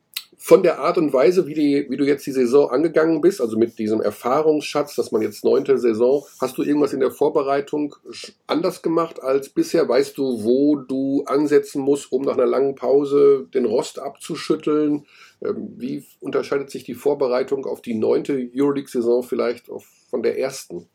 von 0.46 0.62
der 0.62 0.80
Art 0.80 0.98
und 0.98 1.14
Weise, 1.14 1.48
wie, 1.48 1.54
die, 1.54 1.86
wie 1.90 1.96
du 1.96 2.04
jetzt 2.04 2.26
die 2.26 2.34
Saison 2.34 2.70
angegangen 2.70 3.22
bist, 3.22 3.40
also 3.40 3.58
mit 3.58 3.80
diesem 3.80 4.02
Erfahrungsschatz, 4.02 4.94
dass 4.94 5.14
man 5.14 5.22
jetzt 5.22 5.46
neunte 5.46 5.78
Saison, 5.78 6.26
hast 6.42 6.58
du 6.58 6.64
irgendwas 6.64 6.92
in 6.92 7.00
der 7.00 7.12
Vorbereitung 7.12 7.96
anders 8.46 8.82
gemacht 8.82 9.24
als 9.24 9.48
bisher? 9.48 9.88
Weißt 9.88 10.18
du, 10.18 10.44
wo 10.44 10.76
du 10.76 11.24
ansetzen 11.28 11.82
musst, 11.82 12.12
um 12.12 12.24
nach 12.24 12.34
einer 12.34 12.46
langen 12.46 12.76
Pause 12.76 13.48
den 13.54 13.64
Rost 13.64 14.00
abzuschütteln? 14.00 15.06
Ähm, 15.42 15.76
wie 15.78 16.06
unterscheidet 16.20 16.70
sich 16.72 16.84
die 16.84 16.94
Vorbereitung 16.94 17.66
auf 17.66 17.82
die 17.82 17.94
neunte 17.96 18.50
Euroleague-Saison 18.54 19.24
vielleicht 19.24 19.72
von 20.10 20.24
der 20.24 20.38
ersten? 20.38 20.90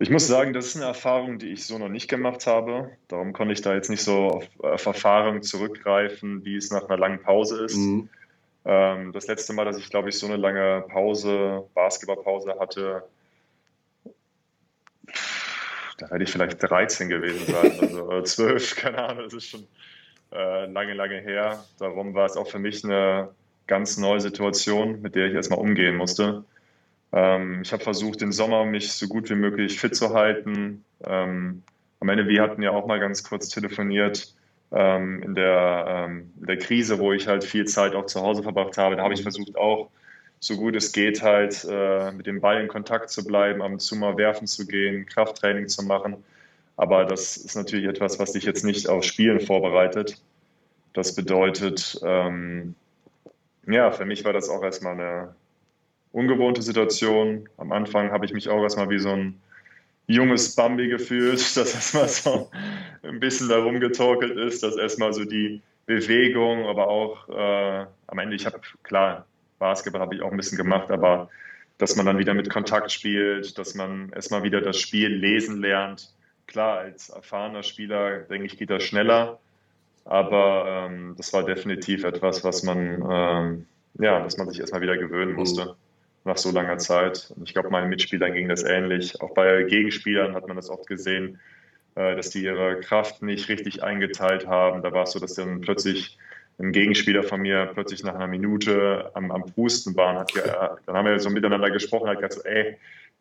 Ich 0.00 0.10
muss 0.10 0.26
sagen, 0.26 0.52
das 0.52 0.66
ist 0.66 0.76
eine 0.76 0.86
Erfahrung, 0.86 1.38
die 1.38 1.52
ich 1.52 1.66
so 1.66 1.78
noch 1.78 1.88
nicht 1.88 2.08
gemacht 2.08 2.46
habe. 2.46 2.90
Darum 3.08 3.32
konnte 3.32 3.52
ich 3.52 3.62
da 3.62 3.74
jetzt 3.74 3.90
nicht 3.90 4.02
so 4.02 4.28
auf, 4.28 4.48
Erfahrung 4.62 5.42
zurückgreifen, 5.42 6.44
wie 6.44 6.56
es 6.56 6.70
nach 6.70 6.88
einer 6.88 6.98
langen 6.98 7.22
Pause 7.22 7.64
ist. 7.64 7.76
Mhm. 7.76 8.08
Ähm, 8.64 9.12
das 9.12 9.28
letzte 9.28 9.52
Mal, 9.52 9.64
dass 9.64 9.78
ich, 9.78 9.90
glaube 9.90 10.08
ich, 10.08 10.18
so 10.18 10.26
eine 10.26 10.36
lange 10.36 10.84
Pause, 10.88 11.68
Basketballpause 11.74 12.58
hatte, 12.58 13.04
da 15.98 16.10
werde 16.10 16.24
ich 16.24 16.30
vielleicht 16.32 16.62
13 16.62 17.08
gewesen 17.08 17.46
sein, 17.46 17.78
also 17.80 18.22
12, 18.22 18.76
keine 18.76 18.98
Ahnung, 18.98 19.24
das 19.24 19.34
ist 19.34 19.48
schon 19.48 19.66
äh, 20.32 20.66
lange, 20.66 20.94
lange 20.94 21.20
her. 21.20 21.64
Darum 21.78 22.14
war 22.14 22.26
es 22.26 22.36
auch 22.36 22.48
für 22.48 22.58
mich 22.58 22.84
eine 22.84 23.28
ganz 23.66 23.96
neue 23.96 24.20
Situation, 24.20 25.00
mit 25.02 25.14
der 25.14 25.28
ich 25.28 25.34
erstmal 25.34 25.60
umgehen 25.60 25.96
musste. 25.96 26.44
Ähm, 27.14 27.62
ich 27.62 27.72
habe 27.72 27.82
versucht, 27.82 28.20
den 28.20 28.32
Sommer 28.32 28.64
mich 28.64 28.92
so 28.92 29.06
gut 29.06 29.30
wie 29.30 29.36
möglich 29.36 29.78
fit 29.78 29.94
zu 29.94 30.14
halten. 30.14 30.84
Ähm, 31.04 31.62
am 32.00 32.08
Ende, 32.08 32.26
wir 32.26 32.42
hatten 32.42 32.60
ja 32.60 32.72
auch 32.72 32.86
mal 32.86 32.98
ganz 32.98 33.22
kurz 33.22 33.48
telefoniert 33.48 34.34
ähm, 34.72 35.22
in, 35.22 35.34
der, 35.36 35.84
ähm, 35.88 36.32
in 36.40 36.46
der 36.46 36.58
Krise, 36.58 36.98
wo 36.98 37.12
ich 37.12 37.28
halt 37.28 37.44
viel 37.44 37.66
Zeit 37.66 37.94
auch 37.94 38.06
zu 38.06 38.20
Hause 38.20 38.42
verbracht 38.42 38.76
habe. 38.78 38.96
Da 38.96 39.04
habe 39.04 39.14
ich 39.14 39.22
versucht 39.22 39.56
auch, 39.56 39.90
so 40.40 40.56
gut 40.56 40.76
es 40.76 40.92
geht, 40.92 41.22
halt 41.22 41.64
äh, 41.70 42.10
mit 42.12 42.26
dem 42.26 42.40
Ball 42.40 42.60
in 42.60 42.68
Kontakt 42.68 43.10
zu 43.10 43.24
bleiben, 43.24 43.62
ab 43.62 43.70
und 43.70 43.80
zu 43.80 43.96
mal 43.96 44.18
werfen 44.18 44.46
zu 44.46 44.66
gehen, 44.66 45.06
Krafttraining 45.06 45.68
zu 45.68 45.84
machen. 45.84 46.16
Aber 46.76 47.04
das 47.04 47.36
ist 47.36 47.54
natürlich 47.54 47.86
etwas, 47.86 48.18
was 48.18 48.32
dich 48.32 48.44
jetzt 48.44 48.64
nicht 48.64 48.88
auf 48.88 49.04
Spielen 49.04 49.40
vorbereitet. 49.40 50.20
Das 50.92 51.14
bedeutet, 51.14 51.98
ähm, 52.04 52.74
ja, 53.66 53.90
für 53.92 54.04
mich 54.04 54.24
war 54.24 54.32
das 54.32 54.48
auch 54.48 54.62
erstmal 54.62 54.94
eine, 54.94 55.34
ungewohnte 56.14 56.62
Situation. 56.62 57.48
Am 57.58 57.72
Anfang 57.72 58.12
habe 58.12 58.24
ich 58.24 58.32
mich 58.32 58.48
auch 58.48 58.62
erstmal 58.62 58.88
wie 58.88 59.00
so 59.00 59.10
ein 59.10 59.40
junges 60.06 60.54
Bambi 60.54 60.88
gefühlt, 60.88 61.38
dass 61.56 61.74
erstmal 61.74 62.08
so 62.08 62.50
ein 63.02 63.20
bisschen 63.20 63.48
da 63.48 63.58
rumgetorkelt 63.58 64.36
ist, 64.38 64.62
dass 64.62 64.76
erstmal 64.76 65.12
so 65.12 65.24
die 65.24 65.60
Bewegung, 65.86 66.66
aber 66.66 66.88
auch 66.88 67.28
äh, 67.28 67.86
am 68.06 68.18
Ende, 68.18 68.36
ich 68.36 68.46
habe 68.46 68.60
klar, 68.84 69.26
Basketball 69.58 70.00
habe 70.00 70.14
ich 70.14 70.22
auch 70.22 70.30
ein 70.30 70.36
bisschen 70.36 70.56
gemacht, 70.56 70.90
aber 70.90 71.28
dass 71.78 71.96
man 71.96 72.06
dann 72.06 72.18
wieder 72.18 72.32
mit 72.32 72.48
Kontakt 72.48 72.92
spielt, 72.92 73.58
dass 73.58 73.74
man 73.74 74.10
erstmal 74.10 74.44
wieder 74.44 74.60
das 74.60 74.78
Spiel 74.78 75.08
lesen 75.08 75.60
lernt. 75.60 76.14
Klar, 76.46 76.78
als 76.78 77.08
erfahrener 77.08 77.62
Spieler, 77.64 78.20
denke 78.20 78.46
ich, 78.46 78.56
geht 78.56 78.70
das 78.70 78.84
schneller, 78.84 79.40
aber 80.04 80.86
ähm, 80.88 81.14
das 81.16 81.32
war 81.32 81.42
definitiv 81.44 82.04
etwas, 82.04 82.44
was 82.44 82.62
man, 82.62 83.04
ähm, 83.10 83.66
ja, 83.98 84.20
dass 84.20 84.36
man 84.36 84.48
sich 84.48 84.60
erstmal 84.60 84.82
wieder 84.82 84.96
gewöhnen 84.96 85.34
musste 85.34 85.74
nach 86.24 86.38
so 86.38 86.50
langer 86.50 86.78
Zeit. 86.78 87.32
Und 87.36 87.46
ich 87.46 87.52
glaube, 87.52 87.70
meinen 87.70 87.90
Mitspielern 87.90 88.32
ging 88.32 88.48
das 88.48 88.62
ähnlich. 88.62 89.20
Auch 89.20 89.34
bei 89.34 89.62
Gegenspielern 89.64 90.34
hat 90.34 90.48
man 90.48 90.56
das 90.56 90.70
oft 90.70 90.86
gesehen, 90.86 91.38
äh, 91.94 92.16
dass 92.16 92.30
die 92.30 92.42
ihre 92.42 92.80
Kraft 92.80 93.22
nicht 93.22 93.48
richtig 93.48 93.82
eingeteilt 93.82 94.46
haben. 94.46 94.82
Da 94.82 94.92
war 94.92 95.04
es 95.04 95.12
so, 95.12 95.20
dass 95.20 95.34
dann 95.34 95.60
plötzlich 95.60 96.18
ein 96.58 96.72
Gegenspieler 96.72 97.22
von 97.24 97.40
mir 97.40 97.70
plötzlich 97.74 98.02
nach 98.04 98.14
einer 98.14 98.26
Minute 98.26 99.10
am, 99.14 99.30
am 99.30 99.44
Pusten 99.46 99.94
war. 99.96 100.20
Hat, 100.20 100.32
dann 100.86 100.96
haben 100.96 101.06
wir 101.06 101.18
so 101.18 101.30
miteinander 101.30 101.70
gesprochen, 101.70 102.08
hat 102.08 102.20
gesagt, 102.20 102.46
ey, 102.46 102.76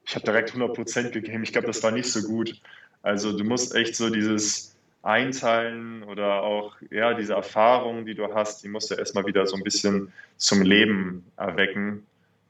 ich 0.06 0.16
habe 0.16 0.26
direkt 0.26 0.50
100 0.50 0.76
Prozent 0.76 1.12
gegeben. 1.12 1.44
Ich 1.44 1.52
glaube, 1.52 1.68
das 1.68 1.82
war 1.84 1.92
nicht 1.92 2.12
so 2.12 2.22
gut. 2.28 2.62
Also 3.02 3.36
du 3.36 3.44
musst 3.44 3.76
echt 3.76 3.96
so 3.96 4.10
dieses 4.10 4.76
Einteilen 5.02 6.04
oder 6.04 6.44
auch 6.44 6.76
ja 6.90 7.14
diese 7.14 7.34
Erfahrungen, 7.34 8.06
die 8.06 8.16
du 8.16 8.34
hast, 8.34 8.64
die 8.64 8.70
musst 8.70 8.92
du 8.92 8.96
erstmal 8.96 9.26
wieder 9.26 9.46
so 9.46 9.58
ein 9.58 9.64
bisschen 9.64 10.14
zum 10.38 10.62
Leben 10.62 11.26
erwecken 11.36 12.06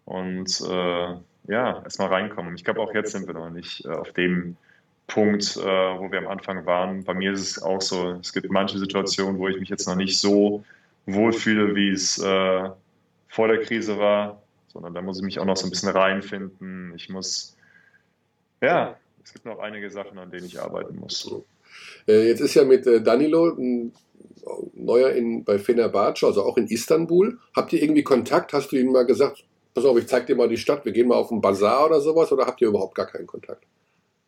und 0.05 0.61
äh, 0.61 1.15
ja, 1.47 1.83
erstmal 1.83 2.07
reinkommen. 2.09 2.55
Ich 2.55 2.63
glaube, 2.63 2.81
auch 2.81 2.93
jetzt 2.93 3.11
sind 3.11 3.27
wir 3.27 3.33
noch 3.33 3.49
nicht 3.49 3.85
äh, 3.85 3.89
auf 3.89 4.11
dem 4.13 4.57
Punkt, 5.07 5.57
äh, 5.57 5.61
wo 5.61 6.11
wir 6.11 6.19
am 6.19 6.27
Anfang 6.27 6.65
waren. 6.65 7.03
Bei 7.03 7.13
mir 7.13 7.33
ist 7.33 7.41
es 7.41 7.61
auch 7.61 7.81
so, 7.81 8.11
es 8.21 8.33
gibt 8.33 8.49
manche 8.49 8.77
Situationen, 8.77 9.39
wo 9.39 9.47
ich 9.47 9.59
mich 9.59 9.69
jetzt 9.69 9.87
noch 9.87 9.95
nicht 9.95 10.19
so 10.19 10.63
wohlfühle, 11.05 11.75
wie 11.75 11.89
es 11.89 12.17
äh, 12.19 12.69
vor 13.27 13.47
der 13.47 13.61
Krise 13.61 13.97
war, 13.97 14.41
sondern 14.67 14.93
da 14.93 15.01
muss 15.01 15.17
ich 15.17 15.23
mich 15.23 15.39
auch 15.39 15.45
noch 15.45 15.57
so 15.57 15.67
ein 15.67 15.69
bisschen 15.69 15.89
reinfinden. 15.89 16.93
Ich 16.95 17.09
muss, 17.09 17.57
ja, 18.61 18.95
es 19.23 19.33
gibt 19.33 19.45
noch 19.45 19.59
einige 19.59 19.89
Sachen, 19.89 20.17
an 20.17 20.31
denen 20.31 20.45
ich 20.45 20.59
arbeiten 20.61 20.97
muss. 20.97 21.29
Äh, 22.07 22.27
jetzt 22.27 22.39
ist 22.39 22.53
ja 22.53 22.63
mit 22.63 22.87
äh, 22.87 23.01
Danilo 23.01 23.49
ein 23.49 23.93
neuer 24.73 25.11
in, 25.11 25.43
bei 25.43 25.59
Fenerbahce, 25.59 26.25
also 26.25 26.43
auch 26.43 26.57
in 26.57 26.67
Istanbul. 26.67 27.39
Habt 27.55 27.73
ihr 27.73 27.81
irgendwie 27.81 28.03
Kontakt? 28.03 28.53
Hast 28.53 28.71
du 28.71 28.77
ihm 28.77 28.91
mal 28.91 29.05
gesagt, 29.05 29.43
pass 29.73 29.85
auf, 29.85 29.97
ich 29.97 30.07
zeig 30.07 30.27
dir 30.27 30.35
mal 30.35 30.47
die 30.47 30.57
Stadt, 30.57 30.85
wir 30.85 30.91
gehen 30.91 31.07
mal 31.07 31.15
auf 31.15 31.31
einen 31.31 31.41
Bazar 31.41 31.85
oder 31.85 31.99
sowas, 31.99 32.31
oder 32.31 32.45
habt 32.45 32.61
ihr 32.61 32.67
überhaupt 32.67 32.95
gar 32.95 33.07
keinen 33.07 33.27
Kontakt? 33.27 33.63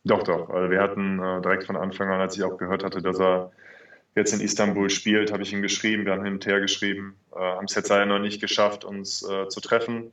Doch, 0.03 0.23
doch. 0.23 0.49
Also 0.49 0.69
wir 0.69 0.81
hatten 0.81 1.19
äh, 1.19 1.41
direkt 1.41 1.65
von 1.65 1.75
Anfang 1.75 2.09
an, 2.09 2.21
als 2.21 2.37
ich 2.37 2.43
auch 2.43 2.57
gehört 2.57 2.83
hatte, 2.83 3.01
dass 3.01 3.19
er 3.19 3.51
jetzt 4.15 4.33
in 4.33 4.39
Istanbul 4.39 4.89
spielt, 4.89 5.31
habe 5.31 5.43
ich 5.43 5.51
ihm 5.51 5.61
geschrieben, 5.61 6.05
wir 6.05 6.13
haben 6.13 6.23
hin 6.23 6.33
und 6.33 6.45
her 6.45 6.61
geschrieben, 6.61 7.15
äh, 7.35 7.39
haben 7.39 7.65
es 7.65 7.75
jetzt 7.75 7.89
leider 7.89 8.05
noch 8.05 8.19
nicht 8.19 8.39
geschafft, 8.39 8.85
uns 8.85 9.27
äh, 9.27 9.47
zu 9.49 9.59
treffen, 9.61 10.11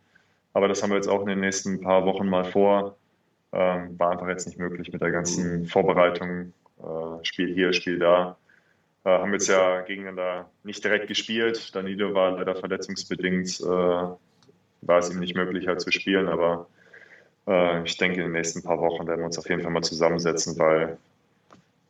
aber 0.54 0.68
das 0.68 0.82
haben 0.82 0.90
wir 0.90 0.96
jetzt 0.96 1.08
auch 1.08 1.20
in 1.20 1.28
den 1.28 1.40
nächsten 1.40 1.80
paar 1.80 2.04
Wochen 2.04 2.28
mal 2.28 2.44
vor. 2.44 2.96
Ähm, 3.54 3.98
war 3.98 4.12
einfach 4.12 4.28
jetzt 4.28 4.46
nicht 4.46 4.58
möglich 4.58 4.90
mit 4.92 5.02
der 5.02 5.10
ganzen 5.10 5.66
Vorbereitung, 5.66 6.54
äh, 6.78 7.24
Spiel 7.24 7.52
hier, 7.52 7.74
Spiel 7.74 7.98
da. 7.98 8.36
Äh, 9.04 9.10
haben 9.10 9.32
jetzt 9.32 9.48
ja 9.48 9.82
gegeneinander 9.82 10.48
nicht 10.64 10.82
direkt 10.82 11.08
gespielt. 11.08 11.74
Danilo 11.74 12.14
war 12.14 12.32
leider 12.32 12.54
verletzungsbedingt 12.54 13.60
äh, 13.60 14.06
war 14.82 14.98
es 14.98 15.10
ihm 15.10 15.20
nicht 15.20 15.34
möglich, 15.34 15.66
halt 15.66 15.80
zu 15.80 15.90
spielen. 15.90 16.28
Aber 16.28 16.66
äh, 17.46 17.82
ich 17.84 17.96
denke, 17.96 18.18
in 18.18 18.26
den 18.26 18.32
nächsten 18.32 18.62
paar 18.62 18.78
Wochen 18.78 19.06
werden 19.06 19.20
wir 19.20 19.26
uns 19.26 19.38
auf 19.38 19.48
jeden 19.48 19.62
Fall 19.62 19.70
mal 19.70 19.82
zusammensetzen, 19.82 20.58
weil 20.58 20.98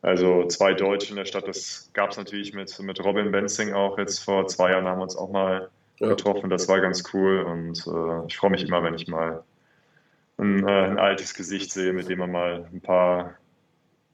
also 0.03 0.47
zwei 0.49 0.75
Deutsche 0.75 1.11
in 1.11 1.17
der 1.17 1.25
Stadt, 1.25 1.47
das 1.47 1.89
gab 1.93 2.11
es 2.11 2.17
natürlich 2.17 2.53
mit, 2.55 2.77
mit 2.81 3.03
Robin 3.05 3.31
Benzing 3.31 3.73
auch. 3.73 3.99
Jetzt 3.99 4.19
vor 4.19 4.49
zwei 4.49 4.73
Jahren 4.73 4.87
haben 4.87 4.99
wir 4.99 5.05
uns 5.05 5.17
auch 5.17 5.31
mal 5.31 5.71
ja. 6.01 6.09
getroffen. 6.09 6.51
Das 6.51 6.69
war 6.69 6.81
ganz 6.81 7.05
cool 7.15 7.43
und 7.43 7.87
äh, 7.87 8.27
ich 8.27 8.37
freue 8.37 8.51
mich 8.51 8.65
immer, 8.65 8.83
wenn 8.83 8.95
ich 8.95 9.07
mal 9.07 9.45
ein, 10.39 10.67
äh, 10.67 10.85
ein, 10.87 10.99
altes 10.99 11.35
Gesicht 11.35 11.71
sehe, 11.71 11.93
mit 11.93 12.09
dem 12.09 12.19
man 12.19 12.33
mal 12.33 12.69
ein 12.73 12.81
paar 12.81 13.35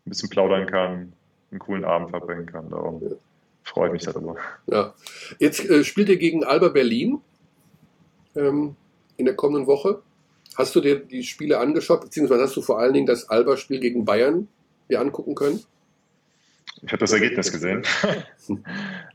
ein 0.07 0.11
bisschen 0.11 0.29
plaudern 0.29 0.67
kann, 0.67 1.15
einen 1.51 1.59
coolen 1.59 1.87
Abend 1.87 2.11
verbringen 2.11 2.45
kann. 2.45 2.69
Darum 2.69 3.03
ja. 3.03 3.17
freue 3.63 3.87
ich 3.87 3.93
mich 3.95 4.05
darüber. 4.05 4.37
Ja. 4.67 4.93
Jetzt 5.39 5.65
äh, 5.65 5.85
spielt 5.85 6.11
ihr 6.11 6.19
gegen 6.19 6.45
Alba 6.45 6.69
Berlin 6.69 7.23
ähm, 8.39 8.77
in 9.17 9.27
der 9.27 9.35
kommenden 9.35 9.67
Woche. 9.67 10.03
Hast 10.57 10.75
du 10.75 10.81
dir 10.81 10.99
die 10.99 11.23
Spiele 11.23 11.59
angeschaut, 11.59 12.01
beziehungsweise 12.01 12.43
hast 12.43 12.57
du 12.57 12.63
vor 12.63 12.79
allen 12.79 12.93
Dingen 12.93 13.07
das 13.07 13.29
Alba-Spiel 13.29 13.81
gegen 13.81 14.05
Bayern 14.05 14.49
dir 14.89 15.01
angucken 15.01 15.35
können? 15.35 15.61
Ich 16.83 16.93
habe 16.93 16.99
das 16.99 17.13
Ergebnis 17.13 17.53
gesehen. 17.53 17.83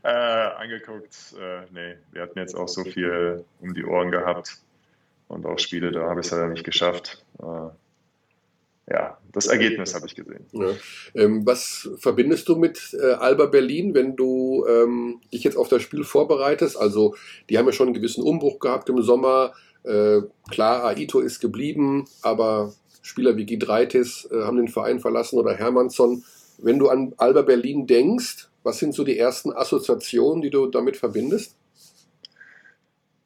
äh, 0.02 0.08
angeguckt, 0.08 1.34
äh, 1.40 1.62
nee, 1.72 1.96
wir 2.12 2.22
hatten 2.22 2.38
jetzt 2.38 2.54
auch 2.54 2.68
so 2.68 2.84
viel 2.84 3.44
um 3.60 3.74
die 3.74 3.84
Ohren 3.84 4.10
gehabt 4.10 4.58
und 5.28 5.46
auch 5.46 5.58
Spiele, 5.58 5.90
da 5.90 6.08
habe 6.08 6.20
ich 6.20 6.26
es 6.26 6.32
leider 6.32 6.48
nicht 6.48 6.64
geschafft. 6.64 7.24
Äh, 7.40 7.68
ja, 8.90 9.18
das 9.32 9.46
Ergebnis 9.46 9.94
habe 9.94 10.06
ich 10.06 10.14
gesehen. 10.14 10.46
Ja. 10.52 10.68
Ähm, 11.14 11.46
was 11.46 11.88
verbindest 11.98 12.48
du 12.48 12.56
mit 12.56 12.94
äh, 13.00 13.12
Alba 13.12 13.46
Berlin, 13.46 13.94
wenn 13.94 14.14
du 14.14 14.66
ähm, 14.68 15.20
dich 15.32 15.42
jetzt 15.42 15.56
auf 15.56 15.68
das 15.68 15.82
Spiel 15.82 16.04
vorbereitest? 16.04 16.76
Also, 16.76 17.14
die 17.48 17.56
haben 17.56 17.66
ja 17.66 17.72
schon 17.72 17.88
einen 17.88 17.94
gewissen 17.94 18.22
Umbruch 18.22 18.58
gehabt 18.58 18.90
im 18.90 19.00
Sommer. 19.00 19.54
Äh, 19.84 20.20
klar, 20.50 20.84
Aito 20.84 21.20
ist 21.20 21.40
geblieben, 21.40 22.06
aber 22.20 22.74
Spieler 23.00 23.36
wie 23.36 23.46
Gidreitis 23.46 24.28
äh, 24.30 24.42
haben 24.42 24.58
den 24.58 24.68
Verein 24.68 25.00
verlassen 25.00 25.38
oder 25.38 25.54
Hermannsson. 25.54 26.22
Wenn 26.58 26.78
du 26.78 26.88
an 26.88 27.14
Alba 27.16 27.42
Berlin 27.42 27.86
denkst, 27.86 28.48
was 28.62 28.78
sind 28.78 28.94
so 28.94 29.04
die 29.04 29.18
ersten 29.18 29.52
Assoziationen, 29.52 30.42
die 30.42 30.50
du 30.50 30.66
damit 30.66 30.96
verbindest? 30.96 31.56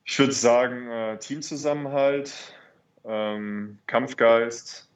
Ich 0.04 0.18
würde 0.18 0.32
sagen, 0.32 0.88
äh, 0.88 1.18
Teamzusammenhalt, 1.18 2.32
ähm, 3.04 3.78
Kampfgeist, 3.86 4.87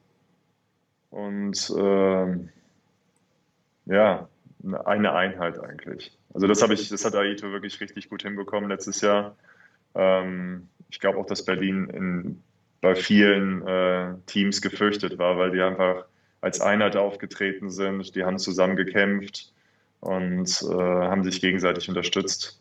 und 1.13 1.69
äh, 1.69 2.37
ja, 3.85 4.27
eine 4.85 5.13
Einheit 5.13 5.59
eigentlich. 5.59 6.17
Also 6.33 6.47
das 6.47 6.61
habe 6.61 6.73
ich, 6.73 6.89
das 6.89 7.05
hat 7.05 7.15
Aito 7.15 7.51
wirklich 7.51 7.79
richtig 7.79 8.09
gut 8.09 8.23
hinbekommen 8.23 8.69
letztes 8.69 9.01
Jahr. 9.01 9.35
Ähm, 9.93 10.69
ich 10.89 10.99
glaube 10.99 11.19
auch, 11.19 11.25
dass 11.25 11.45
Berlin 11.45 11.87
in, 11.89 12.43
bei 12.81 12.95
vielen 12.95 13.65
äh, 13.67 14.15
Teams 14.25 14.61
gefürchtet 14.61 15.17
war, 15.19 15.37
weil 15.37 15.51
die 15.51 15.61
einfach 15.61 16.05
als 16.41 16.61
Einheit 16.61 16.95
aufgetreten 16.95 17.69
sind, 17.69 18.15
die 18.15 18.23
haben 18.23 18.39
zusammen 18.39 18.75
gekämpft 18.75 19.53
und 19.99 20.49
äh, 20.63 20.73
haben 20.73 21.23
sich 21.23 21.41
gegenseitig 21.41 21.87
unterstützt. 21.89 22.59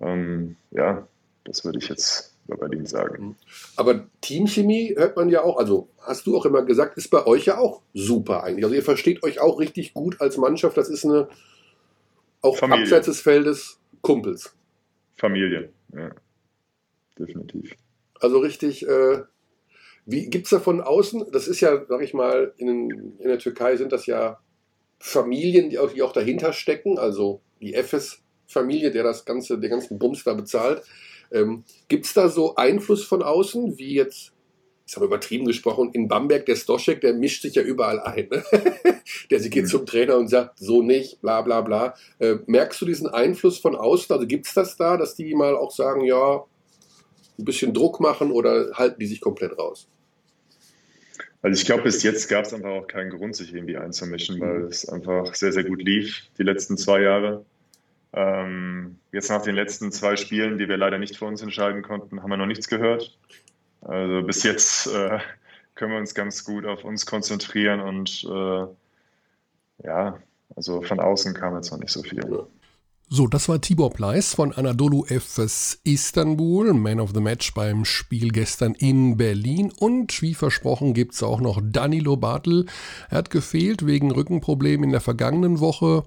Ähm, 0.00 0.56
ja, 0.72 1.06
das 1.44 1.64
würde 1.64 1.78
ich 1.78 1.88
jetzt 1.88 2.34
bei 2.48 2.56
Berlin 2.56 2.86
sagen. 2.86 3.24
Mhm. 3.24 3.34
Aber 3.76 4.06
Teamchemie 4.20 4.94
hört 4.96 5.16
man 5.16 5.28
ja 5.28 5.42
auch, 5.42 5.58
also 5.58 5.88
hast 6.00 6.26
du 6.26 6.36
auch 6.36 6.46
immer 6.46 6.62
gesagt, 6.62 6.96
ist 6.96 7.10
bei 7.10 7.24
euch 7.26 7.44
ja 7.44 7.58
auch 7.58 7.82
super 7.94 8.42
eigentlich. 8.42 8.64
Also 8.64 8.74
ihr 8.74 8.82
versteht 8.82 9.22
euch 9.22 9.40
auch 9.40 9.60
richtig 9.60 9.94
gut 9.94 10.20
als 10.20 10.36
Mannschaft. 10.36 10.76
Das 10.76 10.88
ist 10.88 11.04
eine, 11.04 11.28
auch 12.40 12.56
Familie. 12.56 12.84
abseits 12.84 13.06
des 13.06 13.20
Feldes, 13.20 13.78
Kumpels. 14.00 14.54
Familie, 15.16 15.70
ja. 15.94 16.10
Definitiv. 17.18 17.74
Also 18.20 18.38
richtig, 18.38 18.86
äh, 18.86 19.22
wie 20.06 20.30
gibt 20.30 20.44
es 20.44 20.50
da 20.50 20.60
von 20.60 20.80
außen, 20.80 21.26
das 21.32 21.48
ist 21.48 21.60
ja, 21.60 21.84
sag 21.86 22.02
ich 22.02 22.14
mal, 22.14 22.54
in, 22.56 22.90
in 23.18 23.28
der 23.28 23.38
Türkei 23.38 23.76
sind 23.76 23.92
das 23.92 24.06
ja 24.06 24.38
Familien, 24.98 25.70
die 25.70 25.78
auch, 25.78 25.92
die 25.92 26.02
auch 26.02 26.12
dahinter 26.12 26.52
stecken, 26.52 26.98
also 26.98 27.42
die 27.60 27.74
Efes-Familie, 27.74 28.90
der 28.90 29.02
das 29.02 29.24
ganze, 29.24 29.58
den 29.58 29.70
ganzen 29.70 29.98
Bums 29.98 30.24
da 30.24 30.34
bezahlt. 30.34 30.82
Ähm, 31.32 31.64
Gibt 31.88 32.06
es 32.06 32.14
da 32.14 32.28
so 32.28 32.56
Einfluss 32.56 33.04
von 33.04 33.22
außen, 33.22 33.78
wie 33.78 33.94
jetzt, 33.94 34.32
ich 34.86 34.96
habe 34.96 35.06
übertrieben 35.06 35.46
gesprochen, 35.46 35.90
in 35.92 36.08
Bamberg, 36.08 36.46
der 36.46 36.56
Stoschek, 36.56 37.00
der 37.00 37.14
mischt 37.14 37.42
sich 37.42 37.54
ja 37.54 37.62
überall 37.62 38.00
ein. 38.00 38.28
Ne? 38.30 38.44
der 39.30 39.40
sie 39.40 39.50
geht 39.50 39.64
mhm. 39.64 39.68
zum 39.68 39.86
Trainer 39.86 40.16
und 40.16 40.28
sagt, 40.28 40.58
so 40.58 40.82
nicht, 40.82 41.20
bla 41.20 41.42
bla 41.42 41.60
bla. 41.60 41.94
Äh, 42.18 42.36
merkst 42.46 42.80
du 42.80 42.86
diesen 42.86 43.08
Einfluss 43.08 43.58
von 43.58 43.76
außen? 43.76 44.14
Also 44.14 44.26
gibt 44.26 44.46
es 44.46 44.54
das 44.54 44.76
da, 44.76 44.96
dass 44.96 45.14
die 45.14 45.34
mal 45.34 45.56
auch 45.56 45.70
sagen, 45.70 46.04
ja, 46.04 46.44
ein 47.38 47.44
bisschen 47.44 47.72
Druck 47.72 48.00
machen 48.00 48.32
oder 48.32 48.72
halten 48.74 48.98
die 48.98 49.06
sich 49.06 49.20
komplett 49.20 49.58
raus? 49.58 49.88
Also 51.40 51.60
ich 51.60 51.66
glaube, 51.66 51.84
bis 51.84 52.02
jetzt 52.02 52.28
gab 52.28 52.46
es 52.46 52.52
einfach 52.52 52.70
auch 52.70 52.86
keinen 52.86 53.10
Grund, 53.10 53.36
sich 53.36 53.54
irgendwie 53.54 53.76
einzumischen, 53.76 54.40
weil 54.40 54.64
es 54.64 54.88
einfach 54.88 55.34
sehr, 55.34 55.52
sehr 55.52 55.64
gut 55.64 55.80
lief 55.82 56.24
die 56.36 56.42
letzten 56.42 56.76
zwei 56.76 57.02
Jahre. 57.02 57.44
Ähm, 58.12 58.98
jetzt 59.12 59.28
nach 59.30 59.42
den 59.42 59.54
letzten 59.54 59.92
zwei 59.92 60.16
Spielen, 60.16 60.58
die 60.58 60.68
wir 60.68 60.76
leider 60.76 60.98
nicht 60.98 61.16
für 61.16 61.26
uns 61.26 61.42
entscheiden 61.42 61.82
konnten, 61.82 62.22
haben 62.22 62.30
wir 62.30 62.36
noch 62.36 62.46
nichts 62.46 62.68
gehört. 62.68 63.16
Also 63.82 64.22
bis 64.22 64.42
jetzt 64.42 64.86
äh, 64.88 65.18
können 65.74 65.92
wir 65.92 65.98
uns 65.98 66.14
ganz 66.14 66.44
gut 66.44 66.66
auf 66.66 66.84
uns 66.84 67.06
konzentrieren 67.06 67.80
und 67.80 68.24
äh, 68.24 68.66
ja, 69.84 70.18
also 70.56 70.82
von 70.82 70.98
außen 70.98 71.34
kam 71.34 71.54
jetzt 71.54 71.70
noch 71.70 71.78
nicht 71.78 71.92
so 71.92 72.02
viel. 72.02 72.46
So, 73.10 73.26
das 73.26 73.48
war 73.48 73.58
Tibor 73.60 73.90
Pleiss 73.90 74.34
von 74.34 74.52
Anadolu 74.52 75.04
FS 75.06 75.80
Istanbul, 75.82 76.74
Man 76.74 77.00
of 77.00 77.12
the 77.14 77.20
Match 77.20 77.54
beim 77.54 77.86
Spiel 77.86 78.30
gestern 78.32 78.74
in 78.74 79.16
Berlin. 79.16 79.72
Und 79.74 80.20
wie 80.20 80.34
versprochen 80.34 80.92
gibt 80.92 81.14
es 81.14 81.22
auch 81.22 81.40
noch 81.40 81.62
Danilo 81.64 82.18
Bartel. 82.18 82.66
Er 83.08 83.18
hat 83.18 83.30
gefehlt 83.30 83.86
wegen 83.86 84.10
Rückenproblemen 84.10 84.84
in 84.84 84.90
der 84.90 85.00
vergangenen 85.00 85.58
Woche. 85.58 86.02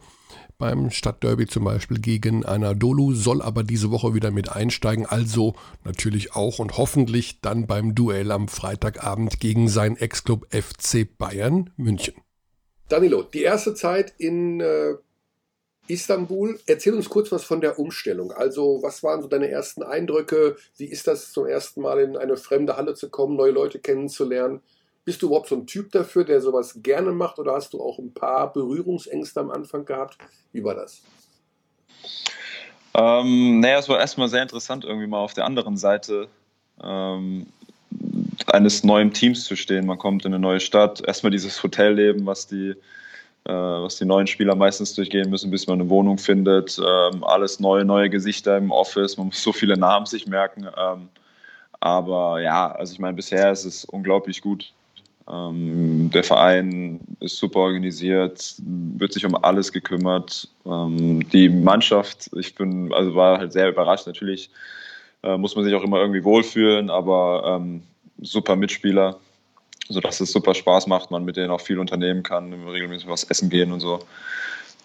Beim 0.62 0.92
Stadtderby 0.92 1.48
zum 1.48 1.64
Beispiel 1.64 2.00
gegen 2.00 2.46
Anadolu, 2.46 3.16
soll 3.16 3.42
aber 3.42 3.64
diese 3.64 3.90
Woche 3.90 4.14
wieder 4.14 4.30
mit 4.30 4.52
einsteigen. 4.52 5.08
Also 5.08 5.56
natürlich 5.84 6.36
auch 6.36 6.60
und 6.60 6.78
hoffentlich 6.78 7.42
dann 7.42 7.66
beim 7.66 7.96
Duell 7.96 8.32
am 8.32 8.48
Freitagabend 8.48 9.40
gegen 9.40 9.68
seinen 9.68 9.98
Ex-Club 9.98 10.46
FC 10.54 11.08
Bayern 11.18 11.72
München. 11.78 12.14
Danilo, 12.90 13.24
die 13.24 13.42
erste 13.42 13.74
Zeit 13.74 14.14
in 14.20 14.62
äh 14.62 14.98
Istanbul. 15.88 16.60
Erzähl 16.68 16.94
uns 16.94 17.10
kurz 17.10 17.32
was 17.32 17.44
von 17.44 17.60
der 17.60 17.80
Umstellung. 17.80 18.32
Also, 18.32 18.84
was 18.84 19.02
waren 19.02 19.24
so 19.24 19.28
deine 19.28 19.50
ersten 19.50 19.82
Eindrücke? 19.82 20.56
Wie 20.78 20.86
ist 20.86 21.08
das 21.08 21.32
zum 21.32 21.48
ersten 21.48 21.82
Mal 21.82 22.00
in 22.02 22.18
eine 22.18 22.38
fremde 22.38 22.78
Halle 22.78 22.94
zu 22.94 23.10
kommen, 23.10 23.36
neue 23.36 23.52
Leute 23.52 23.80
kennenzulernen? 23.80 24.62
Bist 25.04 25.22
du 25.22 25.28
überhaupt 25.28 25.48
so 25.48 25.56
ein 25.56 25.66
Typ 25.66 25.92
dafür, 25.92 26.24
der 26.24 26.42
sowas 26.42 26.80
gerne 26.82 27.12
macht 27.12 27.40
oder 27.40 27.54
hast 27.54 27.74
du 27.74 27.82
auch 27.82 27.98
ein 27.98 28.14
paar 28.14 28.54
Berührungsängste 28.54 29.40
am 29.40 29.50
Anfang 29.50 29.86
gehabt? 29.86 30.18
Wie 30.52 30.64
war 30.64 30.76
das? 30.76 31.02
Ähm, 32.94 33.60
naja, 33.62 33.80
es 33.80 33.90
war 33.90 34.00
erstmal 34.00 34.30
sehr 34.30 34.44
interessant, 34.44 34.84
irgendwie 34.84 35.08
mal 35.08 35.20
auf 35.20 35.34
der 35.34 35.46
anderen 35.46 35.78
Seite 35.78 36.28
ähm, 36.84 37.48
eines 38.48 38.84
neuen 38.84 39.12
Teams 39.14 39.46
zu 39.46 39.56
stehen. 39.56 39.86
Man 39.86 39.98
kommt 39.98 40.26
in 40.26 40.34
eine 40.34 40.42
neue 40.42 40.60
Stadt, 40.60 41.02
erstmal 41.06 41.32
dieses 41.32 41.64
Hotelleben, 41.64 42.26
was 42.26 42.48
die 42.48 42.76
äh, 43.46 43.52
was 43.52 43.98
die 43.98 44.06
neuen 44.06 44.28
Spieler 44.28 44.56
meistens 44.56 44.94
durchgehen 44.94 45.30
müssen, 45.30 45.50
bis 45.50 45.66
man 45.66 45.82
eine 45.82 45.90
Wohnung 45.90 46.18
findet. 46.20 46.78
Ähm, 46.78 47.24
alles 47.24 47.60
neue, 47.60 47.84
neue 47.84 48.10
Gesichter 48.10 48.58
im 48.58 48.72
Office. 48.72 49.18
Man 49.18 49.28
muss 49.28 49.42
so 49.42 49.52
viele 49.52 49.78
Namen 49.78 50.06
sich 50.06 50.28
merken. 50.28 50.68
Ähm, 50.78 51.10
aber 51.80 52.42
ja, 52.42 52.72
also 52.72 52.94
ich 52.94 53.00
meine, 53.00 53.16
bisher 53.16 53.52
ist 53.52 53.66
es 53.66 53.86
unglaublich 53.86 54.42
gut. 54.42 54.74
Ähm, 55.32 56.10
der 56.14 56.24
Verein 56.24 57.00
ist 57.20 57.38
super 57.38 57.60
organisiert, 57.60 58.56
wird 58.60 59.14
sich 59.14 59.26
um 59.26 59.36
alles 59.36 59.72
gekümmert. 59.72 60.50
die 60.66 61.50
Mannschaft, 61.50 62.30
ich 62.36 62.56
bin, 62.56 62.94
also 62.94 63.16
war 63.16 63.40
halt 63.40 63.54
sehr 63.54 63.70
überrascht. 63.70 64.08
Natürlich 64.08 64.50
äh, 65.24 65.38
muss 65.38 65.56
man 65.56 65.64
sich 65.64 65.74
auch 65.74 65.84
immer 65.84 66.00
irgendwie 66.00 66.24
wohlfühlen, 66.24 66.90
aber 66.90 67.62
super 68.20 68.56
Mitspieler 68.56 69.18
sodass 69.92 70.20
es 70.20 70.32
super 70.32 70.54
Spaß 70.54 70.88
macht, 70.88 71.12
man 71.12 71.26
mit 71.26 71.38
denen 71.38 71.52
auch 71.52 71.62
viel 71.62 71.80
unternehmen 71.80 72.24
kann, 72.24 72.54
regelmäßig 72.68 73.08
was 73.08 73.24
essen 73.26 73.50
gehen 73.50 73.72
und 73.72 73.80
so. 73.80 74.00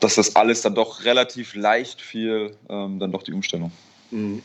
Dass 0.00 0.16
das 0.16 0.36
alles 0.36 0.62
dann 0.62 0.74
doch 0.74 1.04
relativ 1.04 1.54
leicht 1.54 2.00
fiel, 2.00 2.56
ähm, 2.68 2.98
dann 2.98 3.12
doch 3.12 3.22
die 3.22 3.32
Umstellung. 3.32 3.72
Mhm. 4.10 4.42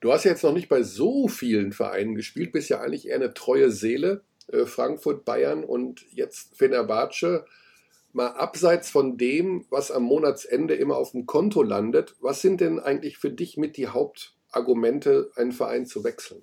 Du 0.00 0.12
hast 0.12 0.24
ja 0.24 0.32
jetzt 0.32 0.44
noch 0.44 0.52
nicht 0.52 0.68
bei 0.68 0.82
so 0.82 1.28
vielen 1.28 1.72
Vereinen 1.72 2.14
gespielt, 2.14 2.52
bist 2.52 2.68
ja 2.68 2.80
eigentlich 2.80 3.08
eher 3.08 3.16
eine 3.16 3.32
treue 3.32 3.70
Seele. 3.70 4.22
Äh, 4.52 4.66
Frankfurt, 4.66 5.24
Bayern 5.24 5.64
und 5.64 6.04
jetzt 6.12 6.56
Fenerbahce. 6.56 7.46
Mal 8.12 8.28
abseits 8.28 8.90
von 8.90 9.16
dem, 9.16 9.66
was 9.70 9.90
am 9.90 10.04
Monatsende 10.04 10.74
immer 10.74 10.96
auf 10.96 11.12
dem 11.12 11.26
Konto 11.26 11.62
landet, 11.62 12.14
was 12.20 12.40
sind 12.40 12.60
denn 12.60 12.78
eigentlich 12.78 13.18
für 13.18 13.30
dich 13.30 13.56
mit 13.56 13.76
die 13.76 13.88
Hauptargumente, 13.88 15.30
einen 15.34 15.50
Verein 15.50 15.86
zu 15.86 16.04
wechseln? 16.04 16.42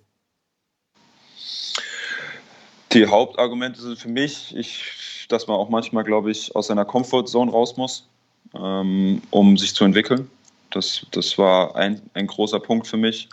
Die 2.91 3.07
Hauptargumente 3.07 3.79
sind 3.79 3.97
für 3.97 4.09
mich, 4.09 4.53
ich, 4.53 5.25
dass 5.29 5.47
man 5.47 5.55
auch 5.55 5.69
manchmal, 5.69 6.03
glaube 6.03 6.29
ich, 6.29 6.53
aus 6.57 6.67
seiner 6.67 6.83
Comfortzone 6.83 7.49
raus 7.49 7.77
muss, 7.77 8.09
ähm, 8.53 9.21
um 9.29 9.57
sich 9.57 9.73
zu 9.73 9.85
entwickeln. 9.85 10.29
Das, 10.71 11.05
das 11.11 11.37
war 11.37 11.75
ein, 11.77 12.01
ein 12.13 12.27
großer 12.27 12.59
Punkt 12.59 12.87
für 12.87 12.97
mich. 12.97 13.29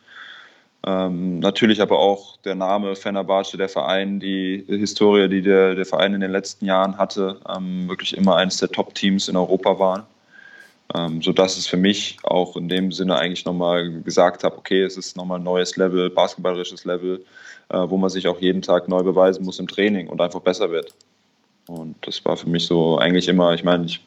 Ähm, 0.89 1.39
natürlich 1.41 1.83
aber 1.83 1.99
auch 1.99 2.39
der 2.39 2.55
Name 2.55 2.97
Fenerbahce, 2.97 3.59
der 3.59 3.69
Verein, 3.69 4.21
die 4.21 4.65
Historie, 4.67 5.29
die 5.29 5.43
der, 5.43 5.75
der 5.75 5.85
Verein 5.85 6.15
in 6.15 6.23
den 6.23 6.31
letzten 6.31 6.65
Jahren 6.65 6.97
hatte, 6.97 7.41
ähm, 7.55 7.89
wirklich 7.89 8.17
immer 8.17 8.37
eines 8.37 8.57
der 8.57 8.71
Top-Teams 8.71 9.29
in 9.29 9.37
Europa 9.37 9.79
waren. 9.79 10.05
Ähm, 10.95 11.21
sodass 11.21 11.59
es 11.59 11.67
für 11.67 11.77
mich 11.77 12.17
auch 12.23 12.57
in 12.57 12.71
dem 12.71 12.91
Sinne 12.91 13.19
eigentlich 13.19 13.45
nochmal 13.45 14.01
gesagt 14.01 14.43
habe, 14.45 14.57
okay, 14.57 14.83
es 14.83 14.97
ist 14.97 15.19
nochmal 15.19 15.39
ein 15.39 15.45
neues 15.45 15.77
Level, 15.77 16.09
basketballerisches 16.09 16.87
Level, 16.87 17.23
äh, 17.69 17.85
wo 17.87 17.99
man 17.99 18.09
sich 18.09 18.27
auch 18.27 18.41
jeden 18.41 18.63
Tag 18.63 18.89
neu 18.89 19.03
beweisen 19.03 19.45
muss 19.45 19.59
im 19.59 19.69
Training 19.69 20.09
und 20.09 20.23
einfach 20.23 20.41
besser 20.41 20.71
wird. 20.71 20.95
Und 21.67 21.97
das 22.07 22.25
war 22.25 22.39
für 22.39 22.49
mich 22.49 22.65
so 22.65 22.97
eigentlich 22.97 23.29
immer, 23.29 23.53
ich 23.53 23.63
meine, 23.63 23.85
ich, 23.85 24.01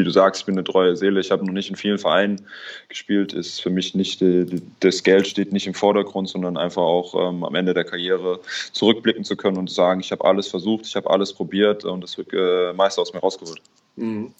wie 0.00 0.04
du 0.04 0.10
sagst, 0.10 0.40
ich 0.40 0.46
bin 0.46 0.54
eine 0.54 0.64
treue 0.64 0.96
Seele. 0.96 1.20
Ich 1.20 1.30
habe 1.30 1.44
noch 1.44 1.52
nicht 1.52 1.68
in 1.68 1.76
vielen 1.76 1.98
Vereinen 1.98 2.46
gespielt. 2.88 3.34
Ist 3.34 3.60
für 3.60 3.70
mich 3.70 3.94
nicht 3.94 4.20
die, 4.20 4.62
das 4.80 5.02
Geld 5.02 5.26
steht 5.26 5.52
nicht 5.52 5.66
im 5.66 5.74
Vordergrund, 5.74 6.28
sondern 6.28 6.56
einfach 6.56 6.82
auch 6.82 7.14
ähm, 7.14 7.44
am 7.44 7.54
Ende 7.54 7.74
der 7.74 7.84
Karriere 7.84 8.40
zurückblicken 8.72 9.24
zu 9.24 9.36
können 9.36 9.58
und 9.58 9.70
sagen, 9.70 10.00
ich 10.00 10.10
habe 10.10 10.24
alles 10.24 10.48
versucht, 10.48 10.86
ich 10.86 10.96
habe 10.96 11.10
alles 11.10 11.34
probiert 11.34 11.84
und 11.84 12.02
das 12.02 12.16
wird 12.16 12.32
äh, 12.32 12.72
meist 12.72 12.98
aus 12.98 13.12
mir 13.12 13.20
rausgeholt. 13.20 13.60
Mhm. 13.96 14.34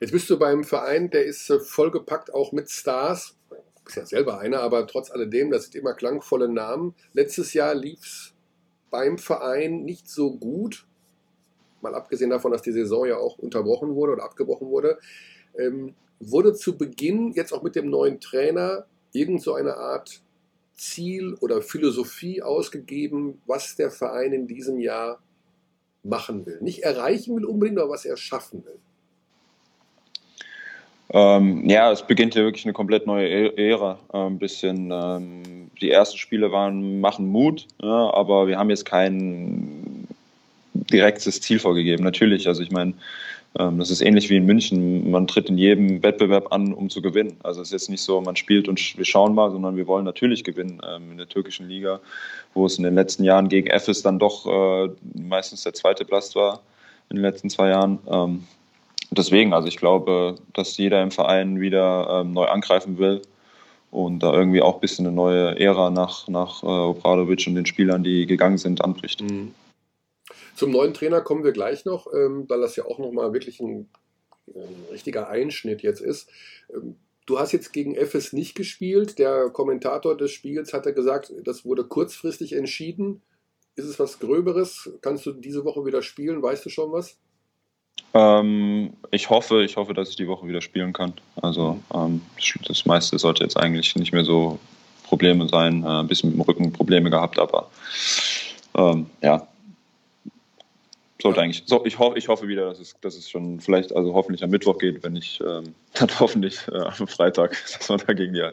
Jetzt 0.00 0.10
bist 0.10 0.28
du 0.30 0.38
beim 0.38 0.64
Verein, 0.64 1.10
der 1.10 1.24
ist 1.24 1.48
äh, 1.48 1.60
vollgepackt 1.60 2.34
auch 2.34 2.50
mit 2.50 2.68
Stars. 2.70 3.36
Du 3.50 3.84
bist 3.84 3.96
ja 3.96 4.06
selber 4.06 4.40
einer, 4.40 4.60
aber 4.60 4.86
trotz 4.86 5.10
alledem, 5.12 5.50
das 5.52 5.64
sind 5.64 5.76
immer 5.76 5.94
klangvolle 5.94 6.48
Namen. 6.48 6.94
Letztes 7.12 7.52
Jahr 7.54 7.74
lief 7.74 8.00
es 8.00 8.34
beim 8.90 9.16
Verein 9.16 9.84
nicht 9.84 10.10
so 10.10 10.32
gut. 10.32 10.87
Mal 11.80 11.94
abgesehen 11.94 12.30
davon, 12.30 12.52
dass 12.52 12.62
die 12.62 12.72
Saison 12.72 13.06
ja 13.06 13.16
auch 13.16 13.38
unterbrochen 13.38 13.94
wurde 13.94 14.12
oder 14.12 14.24
abgebrochen 14.24 14.68
wurde. 14.68 14.98
Ähm, 15.58 15.94
wurde 16.20 16.54
zu 16.54 16.76
Beginn 16.76 17.32
jetzt 17.32 17.52
auch 17.52 17.62
mit 17.62 17.76
dem 17.76 17.90
neuen 17.90 18.20
Trainer 18.20 18.86
irgend 19.12 19.42
so 19.42 19.54
eine 19.54 19.76
Art 19.76 20.20
Ziel 20.74 21.34
oder 21.40 21.60
Philosophie 21.60 22.42
ausgegeben, 22.42 23.40
was 23.46 23.76
der 23.76 23.90
Verein 23.90 24.32
in 24.32 24.46
diesem 24.46 24.78
Jahr 24.78 25.18
machen 26.02 26.46
will. 26.46 26.58
Nicht 26.60 26.84
erreichen 26.84 27.36
will 27.36 27.44
unbedingt, 27.44 27.78
aber 27.78 27.90
was 27.90 28.04
er 28.04 28.16
schaffen 28.16 28.64
will. 28.64 28.78
Ähm, 31.10 31.68
ja, 31.68 31.90
es 31.90 32.02
beginnt 32.02 32.34
ja 32.34 32.42
wirklich 32.42 32.66
eine 32.66 32.74
komplett 32.74 33.06
neue 33.06 33.26
e-, 33.28 33.70
Ära. 33.70 33.98
Ein 34.10 34.26
ähm, 34.26 34.38
bisschen, 34.38 34.90
ähm, 34.92 35.70
die 35.80 35.90
ersten 35.90 36.18
Spiele 36.18 36.52
waren, 36.52 37.00
machen 37.00 37.26
Mut, 37.26 37.66
ja, 37.80 38.12
aber 38.12 38.46
wir 38.46 38.58
haben 38.58 38.68
jetzt 38.68 38.84
kein 38.84 39.87
direktes 40.90 41.40
Ziel 41.40 41.58
vorgegeben. 41.58 42.04
Natürlich, 42.04 42.48
also 42.48 42.62
ich 42.62 42.70
meine, 42.70 42.94
ähm, 43.58 43.78
das 43.78 43.90
ist 43.90 44.00
ähnlich 44.00 44.30
wie 44.30 44.36
in 44.36 44.46
München. 44.46 45.10
Man 45.10 45.26
tritt 45.26 45.48
in 45.48 45.58
jedem 45.58 46.02
Wettbewerb 46.02 46.52
an, 46.52 46.72
um 46.72 46.90
zu 46.90 47.02
gewinnen. 47.02 47.36
Also 47.42 47.60
es 47.60 47.68
ist 47.68 47.72
jetzt 47.72 47.90
nicht 47.90 48.02
so, 48.02 48.20
man 48.20 48.36
spielt 48.36 48.68
und 48.68 48.96
wir 48.96 49.04
schauen 49.04 49.34
mal, 49.34 49.50
sondern 49.50 49.76
wir 49.76 49.86
wollen 49.86 50.04
natürlich 50.04 50.44
gewinnen 50.44 50.80
ähm, 50.86 51.12
in 51.12 51.18
der 51.18 51.28
türkischen 51.28 51.68
Liga, 51.68 52.00
wo 52.54 52.66
es 52.66 52.78
in 52.78 52.84
den 52.84 52.94
letzten 52.94 53.24
Jahren 53.24 53.48
gegen 53.48 53.68
Efes 53.68 54.02
dann 54.02 54.18
doch 54.18 54.46
äh, 54.46 54.90
meistens 55.14 55.62
der 55.62 55.74
zweite 55.74 56.04
Platz 56.04 56.34
war 56.36 56.60
in 57.10 57.16
den 57.16 57.22
letzten 57.22 57.48
zwei 57.48 57.70
Jahren. 57.70 57.98
Ähm, 58.10 58.44
deswegen, 59.10 59.54
also 59.54 59.66
ich 59.68 59.78
glaube, 59.78 60.36
dass 60.52 60.76
jeder 60.76 61.02
im 61.02 61.10
Verein 61.10 61.60
wieder 61.60 62.24
neu 62.24 62.44
angreifen 62.44 62.98
will 62.98 63.22
und 63.90 64.22
da 64.22 64.32
irgendwie 64.32 64.60
auch 64.60 64.74
ein 64.74 64.80
bisschen 64.80 65.06
eine 65.06 65.14
neue 65.14 65.58
Ära 65.58 65.90
nach, 65.90 66.28
nach 66.28 66.62
äh, 66.62 66.66
Obradovic 66.66 67.46
und 67.46 67.54
den 67.54 67.66
Spielern, 67.66 68.04
die 68.04 68.26
gegangen 68.26 68.58
sind, 68.58 68.84
anbricht. 68.84 69.22
Mhm. 69.22 69.54
Zum 70.58 70.72
neuen 70.72 70.92
Trainer 70.92 71.20
kommen 71.20 71.44
wir 71.44 71.52
gleich 71.52 71.84
noch, 71.84 72.12
ähm, 72.12 72.44
weil 72.48 72.60
das 72.60 72.74
ja 72.74 72.84
auch 72.84 72.98
nochmal 72.98 73.32
wirklich 73.32 73.60
ein, 73.60 73.88
ein, 74.48 74.86
richtiger 74.90 75.28
Einschnitt 75.28 75.82
jetzt 75.82 76.00
ist. 76.00 76.28
Ähm, 76.74 76.96
du 77.26 77.38
hast 77.38 77.52
jetzt 77.52 77.72
gegen 77.72 77.94
FS 77.94 78.32
nicht 78.32 78.56
gespielt. 78.56 79.20
Der 79.20 79.50
Kommentator 79.50 80.16
des 80.16 80.32
Spiels 80.32 80.72
hatte 80.72 80.92
gesagt, 80.92 81.32
das 81.44 81.64
wurde 81.64 81.84
kurzfristig 81.84 82.54
entschieden. 82.54 83.22
Ist 83.76 83.84
es 83.84 84.00
was 84.00 84.18
Gröberes? 84.18 84.90
Kannst 85.00 85.26
du 85.26 85.32
diese 85.32 85.64
Woche 85.64 85.86
wieder 85.86 86.02
spielen? 86.02 86.42
Weißt 86.42 86.66
du 86.66 86.70
schon 86.70 86.90
was? 86.90 87.16
Ähm, 88.12 88.94
ich 89.12 89.30
hoffe, 89.30 89.62
ich 89.62 89.76
hoffe, 89.76 89.94
dass 89.94 90.10
ich 90.10 90.16
die 90.16 90.26
Woche 90.26 90.48
wieder 90.48 90.60
spielen 90.60 90.92
kann. 90.92 91.12
Also 91.36 91.78
ähm, 91.94 92.22
das 92.66 92.84
meiste 92.84 93.16
sollte 93.20 93.44
jetzt 93.44 93.56
eigentlich 93.56 93.94
nicht 93.94 94.12
mehr 94.12 94.24
so 94.24 94.58
Probleme 95.04 95.48
sein. 95.48 95.84
Äh, 95.84 96.00
ein 96.00 96.08
bisschen 96.08 96.30
mit 96.30 96.38
dem 96.38 96.42
Rücken 96.42 96.72
Probleme 96.72 97.10
gehabt, 97.10 97.38
aber 97.38 97.70
ähm, 98.74 99.06
ja, 99.22 99.46
sollte 101.20 101.40
eigentlich. 101.40 101.64
So, 101.66 101.84
ich, 101.84 101.98
ho 101.98 102.14
ich 102.14 102.28
hoffe 102.28 102.48
wieder, 102.48 102.66
dass 102.66 102.78
es, 102.78 102.94
dass 103.00 103.16
es 103.16 103.28
schon 103.28 103.60
vielleicht, 103.60 103.94
also 103.94 104.14
hoffentlich 104.14 104.44
am 104.44 104.50
Mittwoch 104.50 104.78
geht, 104.78 105.02
wenn 105.02 105.16
ich 105.16 105.40
ähm, 105.40 105.74
dann 105.94 106.08
hoffentlich 106.20 106.66
äh, 106.68 106.76
am 106.76 107.08
Freitag, 107.08 107.50
dass 107.78 107.88
man 107.88 108.00
da 108.06 108.12
gegen, 108.12 108.34
die, 108.34 108.48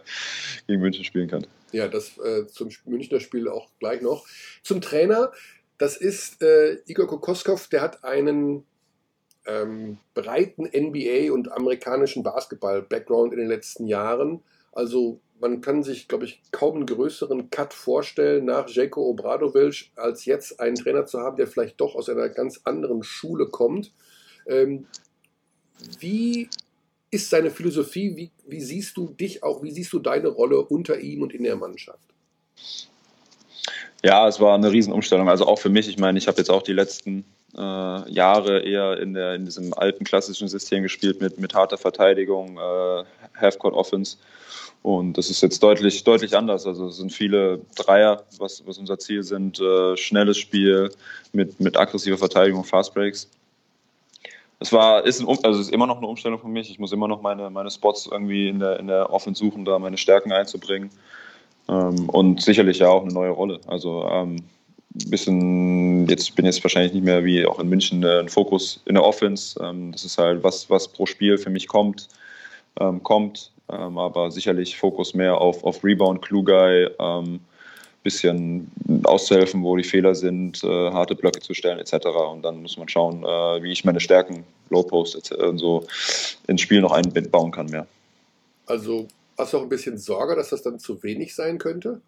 gegen 0.68 0.82
München 0.82 1.04
spielen 1.04 1.28
kann. 1.28 1.46
Ja, 1.72 1.88
das 1.88 2.18
äh, 2.18 2.48
zum 2.48 2.70
Münchner 2.86 3.20
Spiel 3.20 3.48
auch 3.48 3.70
gleich 3.80 4.02
noch. 4.02 4.26
Zum 4.64 4.82
Trainer, 4.82 5.32
das 5.78 5.98
ist 5.98 6.42
äh, 6.42 6.78
Igor 6.86 7.08
Kokoskov, 7.08 7.68
der 7.68 7.82
hat 7.82 8.04
einen 8.04 8.66
ähm, 9.46 9.98
breiten 10.14 10.64
NBA 10.64 11.32
und 11.32 11.52
amerikanischen 11.52 12.24
Basketball-Background 12.24 13.34
in 13.34 13.40
den 13.40 13.48
letzten 13.48 13.86
Jahren. 13.86 14.42
Also 14.72 15.20
man 15.40 15.62
kann 15.62 15.84
sich, 15.84 16.08
glaube 16.08 16.26
ich, 16.26 16.42
kaum 16.52 16.76
einen 16.78 16.86
größeren 16.86 17.50
Cut 17.50 17.74
vorstellen, 17.74 18.46
nach 18.46 18.68
Jeko 18.68 19.02
Obradovic, 19.02 19.92
als 19.96 20.26
jetzt 20.26 20.60
einen 20.60 20.76
Trainer 20.76 21.06
zu 21.06 21.20
haben, 21.20 21.38
der 21.38 21.48
vielleicht 21.48 21.80
doch 21.82 21.96
aus 21.96 22.10
einer 22.10 22.30
ganz 22.30 22.62
anderen 22.64 23.04
Schule 23.04 23.48
kommt. 23.48 23.92
Ähm, 24.48 24.88
wie 26.00 26.50
ist 27.12 27.30
seine 27.30 27.52
Philosophie? 27.52 28.16
Wie, 28.16 28.32
wie 28.48 28.62
siehst 28.62 28.96
du 28.98 29.10
dich 29.10 29.44
auch, 29.44 29.62
wie 29.62 29.72
siehst 29.72 29.92
du 29.94 30.00
deine 30.00 30.30
Rolle 30.30 30.62
unter 30.62 31.00
ihm 31.00 31.22
und 31.22 31.34
in 31.34 31.44
der 31.44 31.56
Mannschaft? 31.56 32.00
Ja, 34.04 34.28
es 34.28 34.40
war 34.40 34.56
eine 34.56 34.72
Riesenumstellung. 34.72 35.30
Also 35.30 35.48
auch 35.48 35.60
für 35.60 35.70
mich. 35.70 35.88
Ich 35.90 35.98
meine, 35.98 36.18
ich 36.18 36.28
habe 36.28 36.38
jetzt 36.38 36.50
auch 36.50 36.62
die 36.62 36.74
letzten 36.74 37.26
äh, 37.58 38.12
Jahre 38.12 38.62
eher 38.62 39.00
in, 39.00 39.14
der, 39.14 39.34
in 39.34 39.46
diesem 39.46 39.74
alten 39.74 40.04
klassischen 40.04 40.48
System 40.48 40.84
gespielt 40.84 41.22
mit, 41.22 41.40
mit 41.40 41.54
harter 41.54 41.78
Verteidigung, 41.78 42.58
äh, 42.58 43.04
Half-Court 43.40 43.74
Offense. 43.74 44.18
Und 44.86 45.18
das 45.18 45.32
ist 45.32 45.42
jetzt 45.42 45.64
deutlich, 45.64 46.04
deutlich 46.04 46.38
anders. 46.38 46.68
Also 46.68 46.90
es 46.90 46.98
sind 46.98 47.12
viele 47.12 47.60
Dreier, 47.76 48.24
was, 48.38 48.62
was 48.68 48.78
unser 48.78 49.00
Ziel 49.00 49.24
sind. 49.24 49.60
Äh, 49.60 49.98
schnelles 49.98 50.38
Spiel 50.38 50.92
mit, 51.34 51.60
mit 51.60 51.76
aggressiver 51.76 52.20
Verteidigung, 52.20 52.64
Fast 52.64 52.94
Breaks. 52.94 53.28
Es 54.60 54.72
war, 54.72 55.04
ist, 55.04 55.22
ein, 55.22 55.28
also 55.42 55.60
ist 55.60 55.72
immer 55.72 55.88
noch 55.88 55.98
eine 55.98 56.06
Umstellung 56.06 56.40
für 56.40 56.48
mich. 56.48 56.70
Ich 56.70 56.78
muss 56.78 56.92
immer 56.92 57.08
noch 57.08 57.24
meine, 57.24 57.50
meine 57.50 57.72
Spots 57.72 58.06
irgendwie 58.06 58.48
in 58.48 58.60
der, 58.60 58.80
in 58.80 58.86
der 58.86 59.12
Offense 59.12 59.40
suchen, 59.40 59.66
da 59.66 59.80
meine 59.80 59.98
Stärken 59.98 60.32
einzubringen. 60.32 60.92
Ähm, 61.68 62.08
und 62.10 62.44
sicherlich 62.44 62.78
ja 62.78 62.90
auch 62.90 63.02
eine 63.02 63.12
neue 63.12 63.32
Rolle. 63.32 63.62
Also 63.66 64.08
ähm, 64.08 64.36
bisschen, 65.10 66.08
jetzt 66.08 66.36
bin 66.36 66.46
jetzt 66.46 66.64
wahrscheinlich 66.64 66.94
nicht 66.94 67.06
mehr 67.06 67.26
wie 67.26 67.44
auch 67.48 67.60
in 67.60 67.70
München 67.70 68.04
äh, 68.04 68.20
ein 68.20 68.30
Fokus 68.30 68.84
in 68.86 68.94
der 68.94 69.04
Offense. 69.04 69.60
Ähm, 69.64 69.92
das 69.92 70.06
ist 70.06 70.20
halt 70.20 70.44
was, 70.44 70.70
was 70.70 70.88
pro 70.88 71.08
Spiel 71.08 71.40
für 71.40 71.50
mich 71.50 71.68
kommt, 71.68 72.08
ähm, 72.80 73.02
kommt. 73.02 73.52
Ähm, 73.70 73.98
aber 73.98 74.32
sicherlich 74.32 74.78
Fokus 74.78 75.14
mehr 75.14 75.40
auf, 75.40 75.64
auf 75.64 75.84
Rebound, 75.84 76.22
Guy, 76.22 76.90
ähm, 77.00 77.40
bisschen 78.04 78.72
auszuhelfen, 79.04 79.64
wo 79.64 79.76
die 79.76 79.84
Fehler 79.84 80.14
sind, 80.14 80.64
äh, 80.64 80.92
harte 80.92 81.16
Blöcke 81.16 81.40
zu 81.40 81.56
stellen 81.56 81.80
etc. 81.80 82.06
Und 82.32 82.44
dann 82.44 82.62
muss 82.62 82.78
man 82.78 82.88
schauen, 82.88 83.24
äh, 83.24 83.64
wie 83.64 83.72
ich 83.72 83.84
meine 83.84 84.00
Stärken, 84.00 84.46
Low 84.70 84.84
Post 84.84 85.32
und 85.32 85.58
so 85.58 85.86
ins 86.48 86.62
Spiel 86.62 86.82
noch 86.82 86.92
einbauen 86.92 87.52
kann 87.52 87.66
mehr. 87.66 87.88
Also 88.68 89.08
hast 89.38 89.54
du 89.54 89.58
auch 89.58 89.64
ein 89.64 89.70
bisschen 89.70 89.98
Sorge, 89.98 90.36
dass 90.36 90.50
das 90.50 90.62
dann 90.62 90.80
zu 90.80 91.02
wenig 91.04 91.34
sein 91.36 91.58
könnte? 91.58 92.02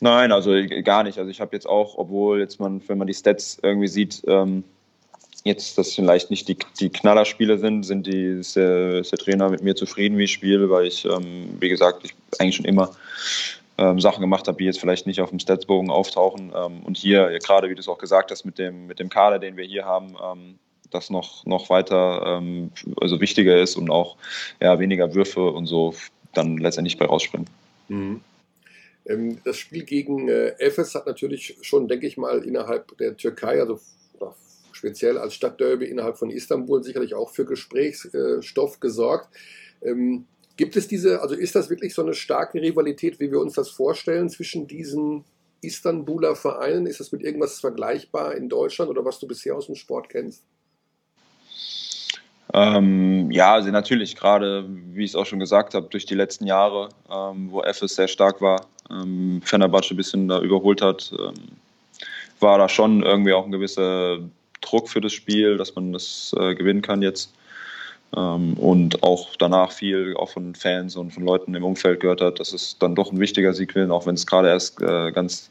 Nein, 0.00 0.32
also 0.32 0.52
gar 0.84 1.02
nicht. 1.02 1.18
Also 1.18 1.30
ich 1.30 1.40
habe 1.40 1.54
jetzt 1.54 1.66
auch, 1.66 1.96
obwohl 1.96 2.40
jetzt 2.40 2.60
man, 2.60 2.82
wenn 2.88 2.98
man 2.98 3.06
die 3.06 3.14
Stats 3.14 3.58
irgendwie 3.62 3.88
sieht, 3.88 4.22
ähm, 4.26 4.64
jetzt 5.48 5.76
das 5.78 5.94
vielleicht 5.94 6.30
nicht 6.30 6.46
die, 6.48 6.56
die 6.78 6.90
Knallerspiele 6.90 7.58
sind, 7.58 7.82
sind 7.82 8.06
die, 8.06 8.38
ist 8.40 8.56
der, 8.56 9.00
ist 9.00 9.10
der, 9.10 9.18
Trainer 9.18 9.48
mit 9.48 9.62
mir 9.62 9.74
zufrieden, 9.74 10.16
wie 10.18 10.24
ich 10.24 10.32
spiele, 10.32 10.70
weil 10.70 10.86
ich, 10.86 11.04
ähm, 11.04 11.56
wie 11.58 11.68
gesagt, 11.68 12.04
ich 12.04 12.14
eigentlich 12.38 12.56
schon 12.56 12.64
immer 12.64 12.92
ähm, 13.78 14.00
Sachen 14.00 14.20
gemacht 14.20 14.46
habe, 14.46 14.58
die 14.58 14.64
jetzt 14.64 14.80
vielleicht 14.80 15.06
nicht 15.06 15.20
auf 15.20 15.30
dem 15.30 15.40
Statsbogen 15.40 15.90
auftauchen. 15.90 16.52
Ähm, 16.54 16.80
und 16.84 16.96
hier, 16.96 17.38
gerade 17.40 17.68
wie 17.68 17.74
du 17.74 17.80
es 17.80 17.88
auch 17.88 17.98
gesagt 17.98 18.30
hast, 18.30 18.44
mit 18.44 18.58
dem, 18.58 18.86
mit 18.86 19.00
dem 19.00 19.08
Kader, 19.08 19.38
den 19.38 19.56
wir 19.56 19.64
hier 19.64 19.84
haben, 19.84 20.14
ähm, 20.22 20.58
das 20.90 21.10
noch, 21.10 21.44
noch 21.44 21.68
weiter 21.68 22.38
ähm, 22.38 22.70
also 23.00 23.20
wichtiger 23.20 23.60
ist 23.60 23.76
und 23.76 23.90
auch 23.90 24.16
ja, 24.60 24.78
weniger 24.78 25.14
Würfe 25.14 25.50
und 25.50 25.66
so 25.66 25.94
dann 26.34 26.58
letztendlich 26.58 26.98
bei 26.98 27.06
rausspringen. 27.06 27.48
Mhm. 27.88 28.20
Ähm, 29.06 29.38
das 29.44 29.56
Spiel 29.56 29.84
gegen 29.84 30.28
äh, 30.28 30.54
Efes 30.58 30.94
hat 30.94 31.06
natürlich 31.06 31.56
schon, 31.62 31.88
denke 31.88 32.06
ich 32.06 32.16
mal, 32.16 32.42
innerhalb 32.44 32.96
der 32.98 33.16
Türkei, 33.16 33.60
also 33.60 33.80
speziell 34.78 35.18
als 35.18 35.34
Stadtderby 35.34 35.86
innerhalb 35.86 36.16
von 36.16 36.30
Istanbul, 36.30 36.82
sicherlich 36.82 37.14
auch 37.14 37.30
für 37.30 37.44
Gesprächsstoff 37.44 38.80
gesorgt. 38.80 39.28
Ähm, 39.82 40.26
gibt 40.56 40.76
es 40.76 40.88
diese, 40.88 41.20
also 41.20 41.34
ist 41.34 41.54
das 41.54 41.68
wirklich 41.68 41.94
so 41.94 42.02
eine 42.02 42.14
starke 42.14 42.60
Rivalität, 42.62 43.20
wie 43.20 43.30
wir 43.30 43.40
uns 43.40 43.54
das 43.54 43.68
vorstellen, 43.68 44.30
zwischen 44.30 44.66
diesen 44.66 45.24
Istanbuler 45.60 46.36
Vereinen? 46.36 46.86
Ist 46.86 47.00
das 47.00 47.12
mit 47.12 47.22
irgendwas 47.22 47.60
vergleichbar 47.60 48.34
in 48.34 48.48
Deutschland 48.48 48.90
oder 48.90 49.04
was 49.04 49.18
du 49.18 49.26
bisher 49.26 49.56
aus 49.56 49.66
dem 49.66 49.74
Sport 49.74 50.08
kennst? 50.08 50.44
Ähm, 52.54 53.30
ja, 53.30 53.54
also 53.54 53.70
natürlich, 53.70 54.16
gerade 54.16 54.66
wie 54.68 55.04
ich 55.04 55.10
es 55.10 55.16
auch 55.16 55.26
schon 55.26 55.38
gesagt 55.38 55.74
habe, 55.74 55.88
durch 55.90 56.06
die 56.06 56.14
letzten 56.14 56.46
Jahre, 56.46 56.88
ähm, 57.10 57.50
wo 57.50 57.62
FS 57.62 57.96
sehr 57.96 58.08
stark 58.08 58.40
war, 58.40 58.66
ähm, 58.90 59.42
Fenerbahce 59.44 59.92
ein 59.92 59.96
bisschen 59.98 60.28
da 60.28 60.40
überholt 60.40 60.80
hat, 60.80 61.12
ähm, 61.18 61.34
war 62.40 62.58
da 62.58 62.68
schon 62.68 63.02
irgendwie 63.02 63.32
auch 63.32 63.44
ein 63.44 63.52
gewisser 63.52 64.18
Druck 64.60 64.88
für 64.88 65.00
das 65.00 65.12
Spiel, 65.12 65.56
dass 65.56 65.74
man 65.74 65.92
das 65.92 66.34
äh, 66.38 66.54
gewinnen 66.54 66.82
kann 66.82 67.02
jetzt. 67.02 67.32
Ähm, 68.16 68.54
und 68.54 69.02
auch 69.02 69.36
danach 69.36 69.72
viel 69.72 70.16
auch 70.16 70.30
von 70.30 70.54
Fans 70.54 70.96
und 70.96 71.12
von 71.12 71.24
Leuten 71.24 71.54
im 71.54 71.64
Umfeld 71.64 72.00
gehört 72.00 72.20
hat, 72.20 72.40
dass 72.40 72.52
es 72.52 72.78
dann 72.78 72.94
doch 72.94 73.12
ein 73.12 73.20
wichtiger 73.20 73.52
Sieg 73.52 73.74
will, 73.74 73.90
auch 73.90 74.06
wenn 74.06 74.14
es 74.14 74.26
gerade 74.26 74.48
erst 74.48 74.80
äh, 74.80 75.12
ganz 75.12 75.50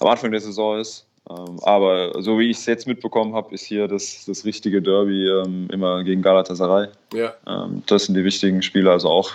am 0.00 0.08
Anfang 0.08 0.30
der 0.30 0.40
Saison 0.40 0.78
ist. 0.78 1.06
Ähm, 1.28 1.58
aber 1.62 2.22
so 2.22 2.38
wie 2.38 2.50
ich 2.50 2.58
es 2.58 2.66
jetzt 2.66 2.86
mitbekommen 2.86 3.34
habe, 3.34 3.52
ist 3.52 3.64
hier 3.64 3.88
das, 3.88 4.24
das 4.26 4.44
richtige 4.44 4.80
Derby 4.80 5.26
ähm, 5.28 5.68
immer 5.72 6.04
gegen 6.04 6.22
Galatasaray. 6.22 6.88
Ja. 7.14 7.34
Ähm, 7.46 7.82
das 7.86 8.04
sind 8.04 8.14
die 8.14 8.24
wichtigen 8.24 8.62
Spiele, 8.62 8.92
also 8.92 9.08
auch 9.08 9.32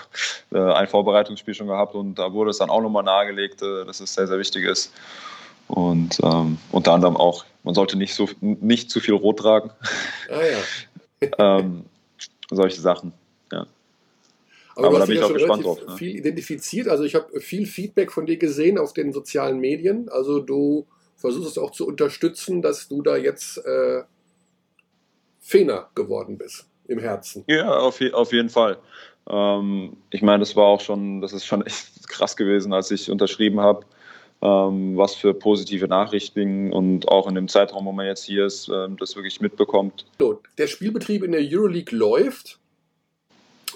äh, 0.54 0.60
ein 0.60 0.88
Vorbereitungsspiel 0.88 1.54
schon 1.54 1.68
gehabt 1.68 1.96
und 1.96 2.16
da 2.16 2.32
wurde 2.32 2.52
es 2.52 2.60
dann 2.60 2.70
auch 2.70 2.82
nochmal 2.82 3.04
nahegelegt, 3.04 3.62
äh, 3.62 3.86
dass 3.86 4.00
es 4.00 4.14
sehr, 4.14 4.28
sehr 4.28 4.40
wichtig 4.40 4.66
ist. 4.66 4.94
Und 5.72 6.20
ähm, 6.24 6.58
unter 6.72 6.94
anderem 6.94 7.16
auch, 7.16 7.46
man 7.64 7.74
sollte 7.74 7.98
nicht, 7.98 8.14
so, 8.14 8.30
nicht 8.42 8.90
zu 8.90 9.00
viel 9.00 9.14
Rot 9.14 9.40
tragen. 9.40 9.72
Ah 10.30 10.42
ja. 11.22 11.30
ähm, 11.60 11.86
solche 12.50 12.82
Sachen, 12.82 13.14
ja. 13.52 13.66
Aber, 14.76 14.88
Aber 14.88 15.00
da 15.00 15.06
bin 15.06 15.18
ich 15.18 15.24
auch 15.24 15.34
gespannt 15.34 15.66
drauf. 15.66 15.80
Ne? 15.86 15.98
Viel 15.98 16.16
identifiziert, 16.18 16.88
also 16.88 17.04
ich 17.04 17.16
habe 17.16 17.40
viel 17.40 17.66
Feedback 17.66 18.12
von 18.12 18.26
dir 18.26 18.38
gesehen 18.38 18.78
auf 18.78 18.94
den 18.94 19.14
sozialen 19.14 19.60
Medien. 19.60 20.10
Also 20.10 20.40
du 20.40 20.88
versuchst 21.18 21.52
es 21.52 21.58
auch 21.58 21.72
zu 21.72 21.88
unterstützen, 21.88 22.62
dass 22.62 22.88
du 22.88 23.02
da 23.02 23.16
jetzt 23.16 23.58
äh, 23.60 24.04
Fener 25.40 25.90
geworden 25.96 26.38
bist 26.38 26.66
im 26.88 27.00
Herzen. 27.00 27.44
Ja, 27.48 27.78
auf, 27.78 28.02
auf 28.14 28.34
jeden 28.34 28.50
Fall. 28.50 28.78
Ähm, 29.30 29.98
ich 30.10 30.22
meine, 30.22 30.40
das 30.40 30.56
war 30.56 30.66
auch 30.66 30.82
schon, 30.82 31.22
das 31.22 31.34
ist 31.34 31.46
schon 31.46 31.66
echt 31.66 32.08
krass 32.08 32.36
gewesen, 32.36 32.74
als 32.74 32.92
ich 32.92 33.10
unterschrieben 33.12 33.60
habe, 33.60 33.86
was 34.42 35.16
für 35.16 35.34
positive 35.34 35.88
Nachrichten 35.88 36.74
und 36.74 37.08
auch 37.08 37.28
in 37.28 37.36
dem 37.36 37.48
Zeitraum, 37.48 37.86
wo 37.86 37.92
man 37.92 38.08
jetzt 38.08 38.24
hier 38.24 38.46
ist, 38.46 38.70
ähm, 38.70 38.98
das 38.98 39.16
wirklich 39.16 39.40
mitbekommt. 39.40 40.06
Der 40.58 40.68
Spielbetrieb 40.68 41.24
in 41.24 41.32
der 41.32 41.42
Euroleague 41.42 41.96
läuft. 41.96 42.60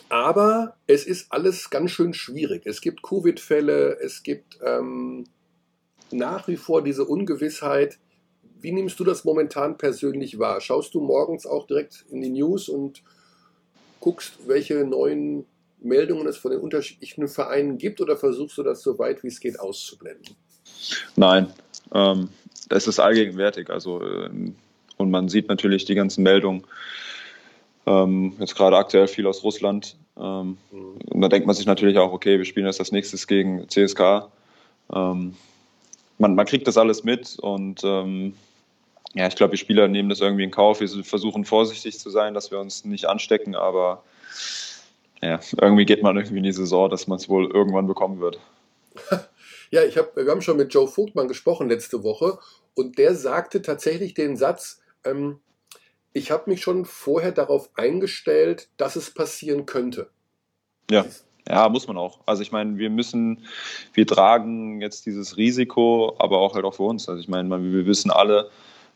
Aber 0.10 0.75
es 0.88 1.06
ist 1.06 1.32
alles 1.32 1.69
ganz 1.69 1.91
schön 1.91 2.13
schwierig. 2.13 2.65
Es 2.65 2.82
gibt 2.82 3.01
Covid-Fälle, 3.01 3.97
es 3.99 4.23
gibt 4.23 4.60
ähm, 4.63 5.25
nach 6.12 6.47
wie 6.47 6.58
vor 6.58 6.84
diese 6.84 7.06
Ungewissheit. 7.06 7.97
Wie 8.60 8.71
nimmst 8.71 8.99
du 8.99 9.04
das 9.04 9.23
momentan 9.23 9.78
persönlich 9.78 10.39
wahr? 10.39 10.62
Schaust 10.62 10.93
du 10.93 11.01
morgens 11.01 11.45
auch 11.45 11.67
direkt 11.67 12.06
in 12.10 12.21
die 12.21 12.30
News 12.30 12.69
und 12.69 13.04
guckst, 13.99 14.47
welche 14.47 14.86
neuen 14.86 15.45
Meldungen 15.80 16.28
es 16.28 16.38
von 16.38 16.51
den 16.51 16.62
unterschiedlichen 16.62 17.28
Vereinen 17.28 17.78
gibt 17.78 18.01
oder 18.01 18.17
versuchst 18.17 18.58
du 18.58 18.63
das 18.63 18.82
so 18.82 18.97
weit 18.97 19.23
wie 19.23 19.28
es 19.28 19.39
geht 19.39 19.60
auszublenden? 19.60 20.36
Nein, 21.15 21.47
ähm, 21.93 22.29
es 22.69 22.88
ist 22.88 22.99
allgegenwärtig. 22.99 23.69
Also, 23.69 24.01
äh, 24.01 24.29
und 24.97 25.11
man 25.11 25.29
sieht 25.29 25.49
natürlich 25.49 25.85
die 25.85 25.95
ganzen 25.95 26.23
Meldungen, 26.23 26.63
ähm, 27.85 28.33
jetzt 28.39 28.55
gerade 28.55 28.77
aktuell 28.77 29.07
viel 29.07 29.27
aus 29.27 29.43
Russland, 29.43 29.95
Ähm, 30.17 30.57
mhm. 30.71 30.97
Und 31.09 31.21
da 31.21 31.27
denkt 31.27 31.45
man 31.45 31.55
sich 31.55 31.65
natürlich 31.65 31.97
auch, 31.97 32.13
okay, 32.13 32.38
wir 32.38 32.45
spielen 32.45 32.65
jetzt 32.65 32.79
das 32.79 32.93
nächstes 32.93 33.27
gegen 33.27 33.67
CSK. 33.67 34.29
Ähm, 34.93 35.35
man, 36.17 36.35
man 36.35 36.45
kriegt 36.45 36.67
das 36.67 36.77
alles 36.77 37.03
mit 37.03 37.38
und 37.39 37.83
ähm, 37.83 38.33
ja, 39.13 39.27
ich 39.27 39.35
glaube, 39.35 39.51
die 39.51 39.57
Spieler 39.57 39.88
nehmen 39.88 40.09
das 40.09 40.21
irgendwie 40.21 40.43
in 40.43 40.51
Kauf. 40.51 40.79
Wir 40.79 40.88
versuchen 41.03 41.45
vorsichtig 41.45 41.99
zu 41.99 42.09
sein, 42.09 42.33
dass 42.33 42.51
wir 42.51 42.59
uns 42.59 42.85
nicht 42.85 43.05
anstecken, 43.05 43.55
aber 43.55 44.03
ja, 45.21 45.39
irgendwie 45.59 45.85
geht 45.85 46.03
man 46.03 46.15
irgendwie 46.17 46.38
in 46.38 46.43
die 46.43 46.51
Saison, 46.51 46.89
dass 46.89 47.07
man 47.07 47.17
es 47.17 47.29
wohl 47.29 47.49
irgendwann 47.49 47.88
bekommen 47.88 48.19
wird. 48.19 48.39
Ja, 49.75 49.83
ich 49.83 49.97
hab, 49.97 50.15
wir 50.15 50.25
haben 50.31 50.41
schon 50.41 50.55
mit 50.55 50.73
Joe 50.73 50.88
Vogtmann 50.88 51.27
gesprochen 51.27 51.67
letzte 51.67 52.01
Woche 52.01 52.39
und 52.75 52.97
der 52.97 53.13
sagte 53.13 53.61
tatsächlich 53.61 54.13
den 54.13 54.38
Satz, 54.38 54.81
ähm, 55.03 55.41
ich 56.13 56.31
habe 56.31 56.49
mich 56.49 56.61
schon 56.61 56.85
vorher 56.85 57.33
darauf 57.33 57.69
eingestellt, 57.75 58.69
dass 58.77 58.95
es 58.95 59.13
passieren 59.13 59.65
könnte. 59.65 60.09
Ja. 60.89 61.05
Ja, 61.45 61.67
muss 61.67 61.89
man 61.89 61.97
auch. 61.97 62.21
Also 62.25 62.41
ich 62.41 62.53
meine, 62.53 62.77
wir 62.77 62.89
müssen, 62.89 63.45
wir 63.93 64.07
tragen 64.07 64.79
jetzt 64.79 65.05
dieses 65.05 65.35
Risiko, 65.35 66.15
aber 66.19 66.39
auch 66.39 66.55
halt 66.55 66.63
auch 66.63 66.75
für 66.75 66.83
uns. 66.83 67.09
Also 67.09 67.19
ich 67.19 67.27
meine, 67.27 67.49
wir 67.61 67.85
wissen 67.85 68.11
alle, 68.11 68.49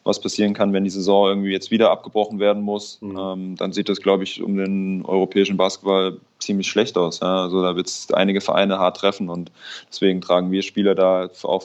was 0.10 0.20
passieren 0.20 0.54
kann, 0.54 0.74
wenn 0.74 0.84
die 0.84 0.90
Saison 0.90 1.30
irgendwie 1.30 1.52
jetzt 1.52 1.72
wieder 1.72 1.92
abgebrochen 1.92 2.40
werden 2.40 2.64
muss. 2.64 2.98
Mhm. 3.02 3.18
Ähm, 3.18 3.56
dann 3.56 3.72
sieht 3.72 3.88
das, 3.88 4.02
glaube 4.02 4.24
ich, 4.24 4.42
um 4.42 4.58
den 4.58 5.06
europäischen 5.06 5.58
Basketball 5.58 6.18
ziemlich 6.40 6.68
schlecht 6.68 6.98
aus. 6.98 7.20
Ja? 7.22 7.44
Also 7.44 7.62
da 7.62 7.76
wird 7.76 7.88
es 7.88 8.12
einige 8.12 8.42
Vereine 8.42 8.80
hart 8.80 8.98
treffen 8.98 9.30
und 9.30 9.52
deswegen 9.90 10.22
tragen 10.22 10.52
wir 10.52 10.62
Spieler 10.62 10.96
da 10.96 11.30
auch 11.44 11.64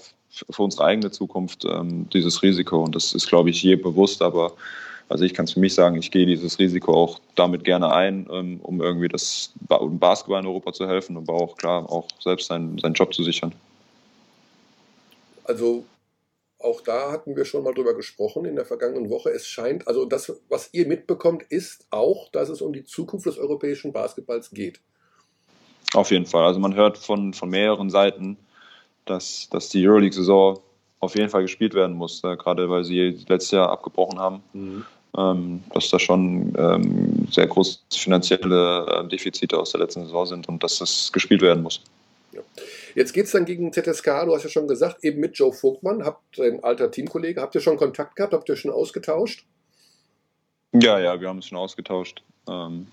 für 0.50 0.62
unsere 0.62 0.84
eigene 0.84 1.10
Zukunft 1.10 1.64
ähm, 1.64 2.08
dieses 2.12 2.42
Risiko. 2.42 2.82
Und 2.82 2.94
das 2.94 3.14
ist, 3.14 3.28
glaube 3.28 3.50
ich, 3.50 3.62
je 3.62 3.76
bewusst, 3.76 4.20
aber 4.22 4.52
also 5.08 5.24
ich 5.24 5.34
kann 5.34 5.44
es 5.44 5.52
für 5.52 5.60
mich 5.60 5.74
sagen, 5.74 5.96
ich 5.96 6.10
gehe 6.10 6.26
dieses 6.26 6.58
Risiko 6.58 6.94
auch 6.94 7.20
damit 7.34 7.64
gerne 7.64 7.92
ein, 7.92 8.26
ähm, 8.32 8.60
um 8.62 8.80
irgendwie 8.80 9.08
das 9.08 9.52
Basketball 9.68 10.40
in 10.40 10.46
Europa 10.46 10.72
zu 10.72 10.88
helfen, 10.88 11.16
aber 11.16 11.34
auch 11.34 11.56
klar, 11.56 11.90
auch 11.90 12.06
selbst 12.20 12.48
seinen, 12.48 12.78
seinen 12.78 12.94
Job 12.94 13.12
zu 13.14 13.22
sichern. 13.22 13.52
Also 15.44 15.84
auch 16.58 16.80
da 16.80 17.12
hatten 17.12 17.36
wir 17.36 17.44
schon 17.44 17.64
mal 17.64 17.74
drüber 17.74 17.94
gesprochen 17.94 18.44
in 18.44 18.56
der 18.56 18.64
vergangenen 18.64 19.10
Woche. 19.10 19.30
Es 19.30 19.46
scheint, 19.46 19.86
also 19.86 20.04
das, 20.04 20.32
was 20.48 20.70
ihr 20.72 20.86
mitbekommt, 20.86 21.42
ist 21.42 21.86
auch, 21.90 22.30
dass 22.30 22.48
es 22.48 22.62
um 22.62 22.72
die 22.72 22.84
Zukunft 22.84 23.26
des 23.26 23.38
europäischen 23.38 23.92
Basketballs 23.92 24.50
geht. 24.50 24.80
Auf 25.92 26.10
jeden 26.10 26.26
Fall. 26.26 26.44
Also 26.44 26.60
man 26.60 26.74
hört 26.74 26.98
von, 26.98 27.34
von 27.34 27.50
mehreren 27.50 27.90
Seiten, 27.90 28.36
dass, 29.04 29.48
dass 29.50 29.68
die 29.68 29.86
Euroleague-Saison 29.86 30.58
auf 31.00 31.14
jeden 31.16 31.28
Fall 31.28 31.42
gespielt 31.42 31.74
werden 31.74 31.94
muss, 31.94 32.24
äh, 32.24 32.36
gerade 32.36 32.68
weil 32.68 32.84
sie 32.84 33.24
letztes 33.28 33.52
Jahr 33.52 33.70
abgebrochen 33.70 34.18
haben. 34.18 34.42
Mhm. 34.52 34.84
Ähm, 35.16 35.62
dass 35.72 35.90
da 35.90 36.00
schon 36.00 36.52
ähm, 36.58 37.28
sehr 37.30 37.46
große 37.46 37.78
finanzielle 37.92 38.84
äh, 39.04 39.08
Defizite 39.08 39.56
aus 39.56 39.70
der 39.70 39.80
letzten 39.80 40.02
Saison 40.06 40.26
sind 40.26 40.48
und 40.48 40.60
dass 40.64 40.78
das 40.78 41.12
gespielt 41.12 41.40
werden 41.40 41.62
muss. 41.62 41.80
Ja. 42.32 42.40
Jetzt 42.94 43.12
geht 43.12 43.26
es 43.26 43.32
dann 43.32 43.44
gegen 43.44 43.72
ZSK, 43.72 44.24
du 44.24 44.34
hast 44.34 44.44
ja 44.44 44.50
schon 44.50 44.68
gesagt, 44.68 45.04
eben 45.04 45.20
mit 45.20 45.36
Joe 45.36 45.52
Vogtmann, 45.52 46.04
habt 46.04 46.38
ein 46.38 46.62
alter 46.62 46.90
Teamkollege, 46.90 47.40
habt 47.40 47.54
ihr 47.54 47.60
schon 47.60 47.76
Kontakt 47.76 48.16
gehabt, 48.16 48.32
habt 48.32 48.48
ihr 48.48 48.56
schon 48.56 48.70
ausgetauscht? 48.70 49.44
Ja, 50.72 50.98
ja, 50.98 51.20
wir 51.20 51.28
haben 51.28 51.36
uns 51.36 51.46
schon 51.46 51.58
ausgetauscht. 51.58 52.22
Ähm, 52.48 52.88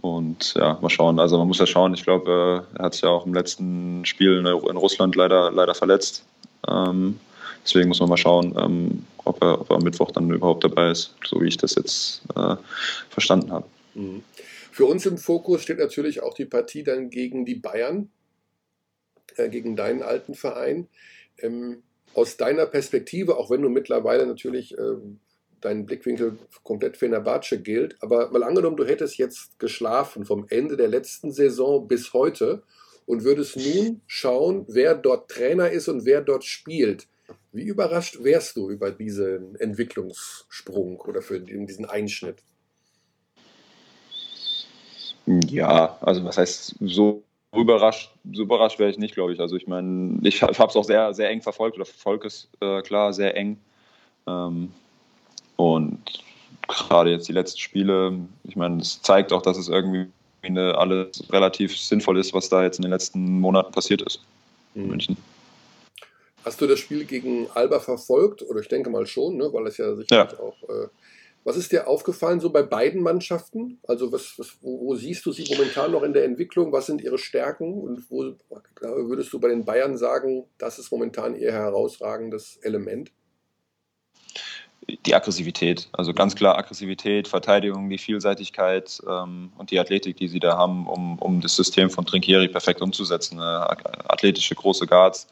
und 0.00 0.54
ja, 0.54 0.78
mal 0.80 0.88
schauen. 0.88 1.18
Also 1.20 1.38
man 1.38 1.46
muss 1.46 1.58
ja 1.58 1.66
schauen, 1.66 1.94
ich 1.94 2.04
glaube, 2.04 2.66
äh, 2.74 2.78
er 2.78 2.84
hat 2.84 2.94
sich 2.94 3.02
ja 3.02 3.10
auch 3.10 3.26
im 3.26 3.34
letzten 3.34 4.04
Spiel 4.04 4.38
in, 4.38 4.46
Russland 4.46 5.16
leider, 5.16 5.50
leider 5.50 5.74
verletzt. 5.74 6.24
Ähm, 6.68 7.20
deswegen 7.64 7.88
muss 7.88 8.00
man 8.00 8.08
mal 8.08 8.16
schauen, 8.16 8.54
ähm, 8.58 9.06
ob, 9.24 9.42
er, 9.42 9.60
ob 9.60 9.70
er 9.70 9.76
am 9.76 9.82
Mittwoch 9.82 10.10
dann 10.10 10.30
überhaupt 10.30 10.64
dabei 10.64 10.90
ist, 10.90 11.14
so 11.26 11.40
wie 11.40 11.48
ich 11.48 11.58
das 11.58 11.74
jetzt 11.74 12.22
äh, 12.34 12.56
verstanden 13.10 13.52
habe. 13.52 13.66
Mhm. 13.94 14.22
Für 14.72 14.86
uns 14.86 15.04
im 15.04 15.18
Fokus 15.18 15.62
steht 15.62 15.78
natürlich 15.78 16.22
auch 16.22 16.32
die 16.32 16.46
Partie 16.46 16.82
dann 16.82 17.10
gegen 17.10 17.44
die 17.44 17.56
Bayern 17.56 18.10
äh, 19.36 19.48
gegen 19.48 19.76
deinen 19.76 20.02
alten 20.02 20.34
Verein. 20.34 20.88
Ähm, 21.38 21.82
aus 22.14 22.36
deiner 22.36 22.66
Perspektive, 22.66 23.36
auch 23.36 23.50
wenn 23.50 23.62
du 23.62 23.68
mittlerweile 23.68 24.26
natürlich 24.26 24.76
äh, 24.76 24.96
dein 25.60 25.86
Blickwinkel 25.86 26.38
komplett 26.62 26.96
Fenerbahce 26.96 27.60
gilt, 27.60 27.96
aber 28.00 28.30
mal 28.30 28.42
angenommen, 28.42 28.76
du 28.76 28.86
hättest 28.86 29.18
jetzt 29.18 29.58
geschlafen 29.58 30.24
vom 30.24 30.46
Ende 30.48 30.76
der 30.76 30.88
letzten 30.88 31.32
Saison 31.32 31.86
bis 31.86 32.12
heute 32.12 32.62
und 33.06 33.24
würdest 33.24 33.56
nun 33.56 34.00
schauen, 34.06 34.64
wer 34.68 34.94
dort 34.94 35.30
Trainer 35.30 35.70
ist 35.70 35.88
und 35.88 36.04
wer 36.04 36.20
dort 36.20 36.44
spielt. 36.44 37.06
Wie 37.52 37.64
überrascht 37.64 38.22
wärst 38.22 38.56
du 38.56 38.70
über 38.70 38.90
diesen 38.90 39.56
Entwicklungssprung 39.56 41.00
oder 41.00 41.20
für 41.20 41.40
diesen 41.40 41.84
Einschnitt? 41.84 42.42
Ja, 45.26 45.98
also 46.00 46.24
was 46.24 46.38
heißt 46.38 46.76
so 46.80 47.22
überrascht, 47.54 48.10
so 48.32 48.42
überrascht 48.42 48.78
wäre 48.78 48.90
ich 48.90 48.98
nicht, 48.98 49.14
glaube 49.14 49.32
ich. 49.32 49.40
Also 49.40 49.56
ich 49.56 49.66
meine, 49.66 50.18
ich 50.22 50.42
habe 50.42 50.52
es 50.52 50.76
auch 50.76 50.84
sehr, 50.84 51.12
sehr 51.14 51.30
eng 51.30 51.42
verfolgt 51.42 51.76
oder 51.76 51.84
verfolge 51.84 52.28
es 52.28 52.48
äh, 52.60 52.82
klar 52.82 53.12
sehr 53.12 53.36
eng. 53.36 53.58
Ähm, 54.26 54.72
und 55.56 56.00
gerade 56.68 57.10
jetzt 57.10 57.28
die 57.28 57.32
letzten 57.32 57.58
Spiele, 57.58 58.18
ich 58.44 58.56
meine, 58.56 58.80
es 58.80 59.02
zeigt 59.02 59.32
auch, 59.32 59.42
dass 59.42 59.58
es 59.58 59.68
irgendwie 59.68 60.06
eine, 60.42 60.78
alles 60.78 61.24
relativ 61.30 61.76
sinnvoll 61.76 62.18
ist, 62.18 62.32
was 62.32 62.48
da 62.48 62.62
jetzt 62.62 62.78
in 62.78 62.82
den 62.82 62.92
letzten 62.92 63.40
Monaten 63.40 63.72
passiert 63.72 64.02
ist 64.02 64.20
in 64.74 64.84
mhm. 64.84 64.88
München. 64.88 65.16
Hast 66.44 66.60
du 66.60 66.66
das 66.66 66.78
Spiel 66.78 67.04
gegen 67.04 67.48
Alba 67.54 67.80
verfolgt? 67.80 68.42
Oder 68.42 68.60
ich 68.60 68.68
denke 68.68 68.88
mal 68.88 69.06
schon, 69.06 69.36
ne? 69.36 69.52
weil 69.52 69.66
es 69.66 69.76
ja 69.76 69.94
sicherlich 69.94 70.32
ja. 70.32 70.40
auch 70.40 70.56
äh, 70.68 70.88
was 71.44 71.56
ist 71.56 71.72
dir 71.72 71.88
aufgefallen 71.88 72.40
so 72.40 72.50
bei 72.50 72.62
beiden 72.62 73.02
Mannschaften? 73.02 73.78
Also 73.86 74.12
was, 74.12 74.38
was 74.38 74.56
wo, 74.60 74.80
wo, 74.80 74.94
siehst 74.94 75.24
du 75.24 75.32
sie 75.32 75.46
momentan 75.50 75.92
noch 75.92 76.02
in 76.02 76.12
der 76.12 76.24
Entwicklung? 76.24 76.72
Was 76.72 76.86
sind 76.86 77.00
ihre 77.00 77.18
Stärken? 77.18 77.80
Und 77.80 78.10
wo 78.10 78.34
würdest 78.80 79.32
du 79.32 79.40
bei 79.40 79.48
den 79.48 79.64
Bayern 79.64 79.96
sagen, 79.96 80.44
das 80.58 80.78
ist 80.78 80.90
momentan 80.90 81.34
ihr 81.34 81.52
herausragendes 81.52 82.58
Element? 82.58 83.10
Die 85.06 85.14
Aggressivität, 85.14 85.88
also 85.92 86.12
ganz 86.12 86.34
klar 86.34 86.58
Aggressivität, 86.58 87.28
Verteidigung, 87.28 87.88
die 87.88 87.98
Vielseitigkeit 87.98 89.00
ähm, 89.08 89.52
und 89.56 89.70
die 89.70 89.78
Athletik, 89.78 90.16
die 90.16 90.26
sie 90.26 90.40
da 90.40 90.56
haben, 90.56 90.88
um, 90.88 91.18
um 91.18 91.40
das 91.40 91.54
System 91.54 91.90
von 91.90 92.06
Trinkieri 92.06 92.48
perfekt 92.48 92.82
umzusetzen. 92.82 93.38
Äh, 93.38 93.42
athletische 93.42 94.54
große 94.54 94.86
Guards, 94.86 95.28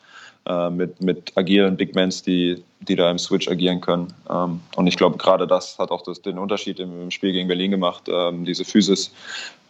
äh, 0.49 0.71
mit, 0.71 1.01
mit 1.03 1.37
agilen 1.37 1.77
Big 1.77 1.95
Mans, 1.95 2.23
die, 2.23 2.63
die 2.81 2.97
da 2.97 3.11
im 3.11 3.19
Switch 3.19 3.49
agieren 3.49 3.81
können. 3.81 4.13
Ähm, 4.31 4.61
und 4.77 4.87
ich 4.87 4.97
glaube, 4.97 5.19
gerade 5.19 5.47
das 5.47 5.79
hat 5.79 5.91
auch 5.91 6.03
das, 6.03 6.23
den 6.23 6.39
Unterschied 6.39 6.81
im, 6.81 7.03
im, 7.03 7.11
Spiel 7.11 7.33
gegen 7.33 7.49
Berlin 7.49 7.71
gemacht, 7.71 8.05
ähm, 8.09 8.45
diese 8.45 8.65
Physis, 8.65 9.13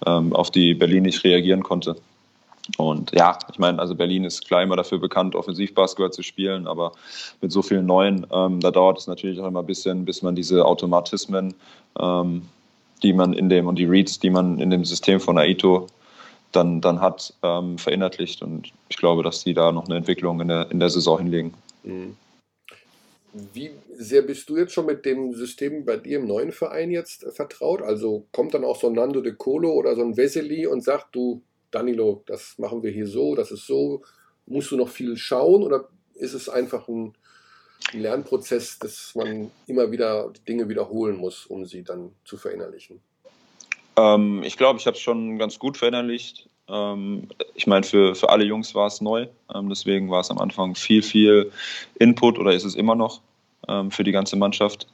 ähm, 0.06 0.32
auf 0.32 0.50
die 0.50 0.74
Berlin 0.74 1.02
nicht 1.02 1.24
reagieren 1.24 1.62
konnte. 1.62 1.96
Und 2.76 3.12
ja, 3.12 3.38
ich 3.50 3.58
meine, 3.58 3.78
also 3.78 3.94
Berlin 3.94 4.24
ist 4.24 4.46
klar 4.46 4.62
immer 4.62 4.76
dafür 4.76 4.98
bekannt, 4.98 5.34
Offensivbasketball 5.34 6.12
zu 6.12 6.22
spielen, 6.22 6.66
aber 6.66 6.92
mit 7.40 7.50
so 7.50 7.62
vielen 7.62 7.86
Neuen, 7.86 8.26
ähm, 8.30 8.60
da 8.60 8.70
dauert 8.70 8.98
es 8.98 9.06
natürlich 9.06 9.40
auch 9.40 9.48
immer 9.48 9.60
ein 9.60 9.66
bisschen, 9.66 10.04
bis 10.04 10.22
man 10.22 10.34
diese 10.34 10.64
Automatismen, 10.64 11.54
ähm, 11.98 12.42
die 13.02 13.12
man 13.12 13.32
in 13.32 13.48
dem 13.48 13.66
und 13.66 13.78
die 13.78 13.86
Reads, 13.86 14.20
die 14.20 14.30
man 14.30 14.58
in 14.58 14.70
dem 14.70 14.84
System 14.84 15.18
von 15.18 15.38
Aito 15.38 15.86
dann, 16.52 16.80
dann 16.80 17.00
hat, 17.00 17.34
ähm, 17.42 17.78
verinnerlicht. 17.78 18.42
Und 18.42 18.72
ich 18.88 18.96
glaube, 18.96 19.22
dass 19.22 19.44
die 19.44 19.54
da 19.54 19.72
noch 19.72 19.86
eine 19.86 19.96
Entwicklung 19.96 20.40
in 20.40 20.48
der, 20.48 20.70
in 20.70 20.80
der 20.80 20.90
Saison 20.90 21.18
hinlegen. 21.18 21.54
Mhm. 21.82 22.16
Wie 23.52 23.70
sehr 23.94 24.22
bist 24.22 24.48
du 24.48 24.56
jetzt 24.56 24.72
schon 24.72 24.86
mit 24.86 25.04
dem 25.04 25.34
System 25.34 25.84
bei 25.84 25.96
dir 25.96 26.18
im 26.18 26.26
neuen 26.26 26.50
Verein 26.50 26.90
jetzt 26.90 27.26
vertraut? 27.34 27.82
Also 27.82 28.26
kommt 28.32 28.54
dann 28.54 28.64
auch 28.64 28.80
so 28.80 28.88
ein 28.88 28.94
Nando 28.94 29.20
de 29.20 29.34
Colo 29.34 29.72
oder 29.72 29.94
so 29.94 30.02
ein 30.02 30.16
Vesely 30.16 30.66
und 30.66 30.82
sagt, 30.82 31.14
du, 31.14 31.42
Danilo, 31.70 32.22
das 32.26 32.56
machen 32.58 32.82
wir 32.82 32.90
hier 32.90 33.06
so, 33.06 33.34
das 33.34 33.50
ist 33.50 33.66
so. 33.66 34.02
Musst 34.46 34.70
du 34.70 34.76
noch 34.76 34.88
viel 34.88 35.16
schauen 35.16 35.62
oder 35.62 35.88
ist 36.14 36.32
es 36.32 36.48
einfach 36.48 36.88
ein 36.88 37.14
Lernprozess, 37.92 38.78
dass 38.78 39.14
man 39.14 39.50
immer 39.66 39.90
wieder 39.90 40.32
Dinge 40.48 40.68
wiederholen 40.68 41.16
muss, 41.16 41.46
um 41.46 41.66
sie 41.66 41.82
dann 41.82 42.12
zu 42.24 42.38
verinnerlichen? 42.38 43.00
Ähm, 43.98 44.42
ich 44.44 44.56
glaube, 44.56 44.78
ich 44.78 44.86
habe 44.86 44.96
es 44.96 45.02
schon 45.02 45.38
ganz 45.38 45.58
gut 45.58 45.76
verinnerlicht. 45.76 46.48
Ähm, 46.68 47.28
ich 47.54 47.66
meine, 47.66 47.84
für, 47.84 48.14
für 48.14 48.30
alle 48.30 48.44
Jungs 48.44 48.74
war 48.74 48.86
es 48.86 49.00
neu. 49.00 49.26
Ähm, 49.54 49.68
deswegen 49.68 50.10
war 50.10 50.20
es 50.20 50.30
am 50.30 50.38
Anfang 50.38 50.74
viel, 50.74 51.02
viel 51.02 51.50
Input 51.98 52.38
oder 52.38 52.52
ist 52.52 52.64
es 52.64 52.76
immer 52.76 52.94
noch 52.94 53.20
ähm, 53.66 53.90
für 53.90 54.04
die 54.04 54.12
ganze 54.12 54.36
Mannschaft. 54.36 54.86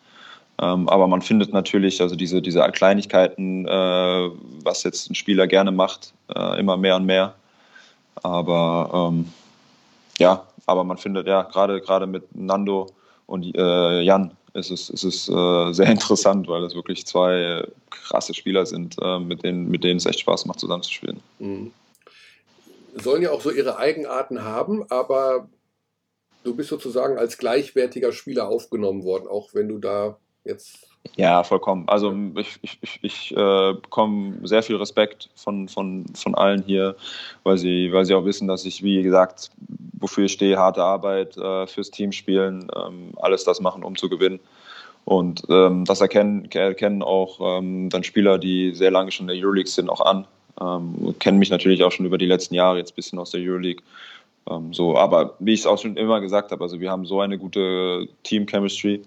Ähm, 0.61 0.89
aber 0.89 1.07
man 1.07 1.21
findet 1.21 1.53
natürlich 1.53 2.01
also 2.01 2.17
diese, 2.17 2.41
diese 2.41 2.63
Kleinigkeiten, 2.71 3.67
äh, 3.67 4.31
was 4.63 4.85
jetzt 4.85 5.11
ein 5.11 5.15
Spieler 5.15 5.47
gerne 5.47 5.73
macht, 5.73 6.15
äh, 6.35 6.59
immer 6.59 6.77
mehr 6.77 6.97
und 6.97 7.05
mehr. 7.05 7.35
Aber 8.23 9.11
ähm, 9.13 9.33
ja, 10.19 10.47
aber 10.67 10.85
man 10.85 10.97
findet 10.97 11.27
ja 11.27 11.43
gerade 11.43 11.81
gerade 11.81 12.07
mit 12.07 12.35
Nando 12.35 12.87
und 13.27 13.57
äh, 13.57 14.01
Jan 14.01 14.37
ist 14.55 14.71
es, 14.71 14.91
ist 14.91 15.05
es 15.05 15.29
äh, 15.29 15.73
sehr 15.73 15.87
interessant, 15.91 16.49
weil 16.49 16.63
das 16.63 16.75
wirklich 16.75 17.07
zwei 17.07 17.67
krasse 17.91 18.35
Spieler 18.35 18.67
sind, 18.67 18.97
äh, 19.01 19.19
mit, 19.19 19.43
denen, 19.45 19.69
mit 19.69 19.85
denen 19.85 19.97
es 19.97 20.07
echt 20.07 20.21
Spaß 20.21 20.47
macht, 20.47 20.61
zusammenzuspielen. 20.61 21.21
Mhm. 21.39 21.73
Sollen 22.95 23.23
ja 23.23 23.33
auch 23.33 23.41
so 23.41 23.51
ihre 23.51 23.77
Eigenarten 23.77 24.45
haben, 24.45 24.89
aber 24.89 25.49
du 26.45 26.55
bist 26.55 26.69
sozusagen 26.69 27.19
als 27.19 27.39
gleichwertiger 27.39 28.13
Spieler 28.13 28.49
aufgenommen 28.49 29.03
worden, 29.03 29.27
auch 29.27 29.53
wenn 29.55 29.69
du 29.69 29.79
da 29.79 30.17
jetzt 30.45 30.94
Ja, 31.17 31.45
vollkommen. 31.45 31.85
Also 31.87 32.15
ich, 32.37 32.59
ich, 32.63 32.79
ich, 32.81 32.99
ich 33.03 33.37
äh, 33.37 33.75
bekomme 33.75 34.37
sehr 34.43 34.63
viel 34.63 34.77
Respekt 34.77 35.29
von, 35.37 35.69
von, 35.69 36.07
von 36.15 36.35
allen 36.35 36.63
hier, 36.63 36.97
weil 37.45 37.57
sie, 37.59 37.93
weil 37.93 38.05
sie 38.05 38.15
auch 38.15 38.25
wissen, 38.25 38.49
dass 38.49 38.65
ich, 38.65 38.83
wie 38.83 39.03
gesagt, 39.03 39.51
wofür 39.99 40.25
ich 40.25 40.33
stehe, 40.33 40.59
harte 40.59 40.83
Arbeit, 40.83 41.37
äh, 41.37 41.67
fürs 41.67 41.91
Team 41.91 42.11
spielen, 42.11 42.69
ähm, 42.75 43.13
alles 43.17 43.45
das 43.45 43.61
machen, 43.61 43.85
um 43.85 43.97
zu 43.97 44.09
gewinnen. 44.09 44.41
Und 45.05 45.43
ähm, 45.51 45.85
das 45.85 46.01
erkennen, 46.01 46.51
erkennen 46.51 47.03
auch 47.03 47.59
ähm, 47.59 47.91
dann 47.91 48.03
Spieler, 48.03 48.39
die 48.39 48.75
sehr 48.75 48.91
lange 48.91 49.13
schon 49.13 49.29
in 49.29 49.35
der 49.37 49.45
Euroleague 49.45 49.71
sind, 49.71 49.91
auch 49.91 50.01
an. 50.01 50.27
Ähm, 50.61 51.15
kennen 51.19 51.39
mich 51.39 51.51
natürlich 51.51 51.85
auch 51.85 51.93
schon 51.93 52.07
über 52.07 52.19
die 52.19 52.27
letzten 52.27 52.55
Jahre, 52.55 52.79
jetzt 52.79 52.93
ein 52.93 52.97
bisschen 52.97 53.19
aus 53.19 53.31
der 53.31 53.41
Euroleague. 53.41 53.83
Ähm, 54.51 54.73
so, 54.73 54.97
aber 54.97 55.35
wie 55.39 55.53
ich 55.53 55.61
es 55.61 55.67
auch 55.67 55.79
schon 55.79 55.97
immer 55.97 56.21
gesagt 56.21 56.51
habe, 56.51 56.65
also 56.65 56.81
wir 56.81 56.91
haben 56.91 57.07
so 57.07 57.21
eine 57.21 57.39
gute 57.39 58.09
Team-Chemistry 58.23 59.03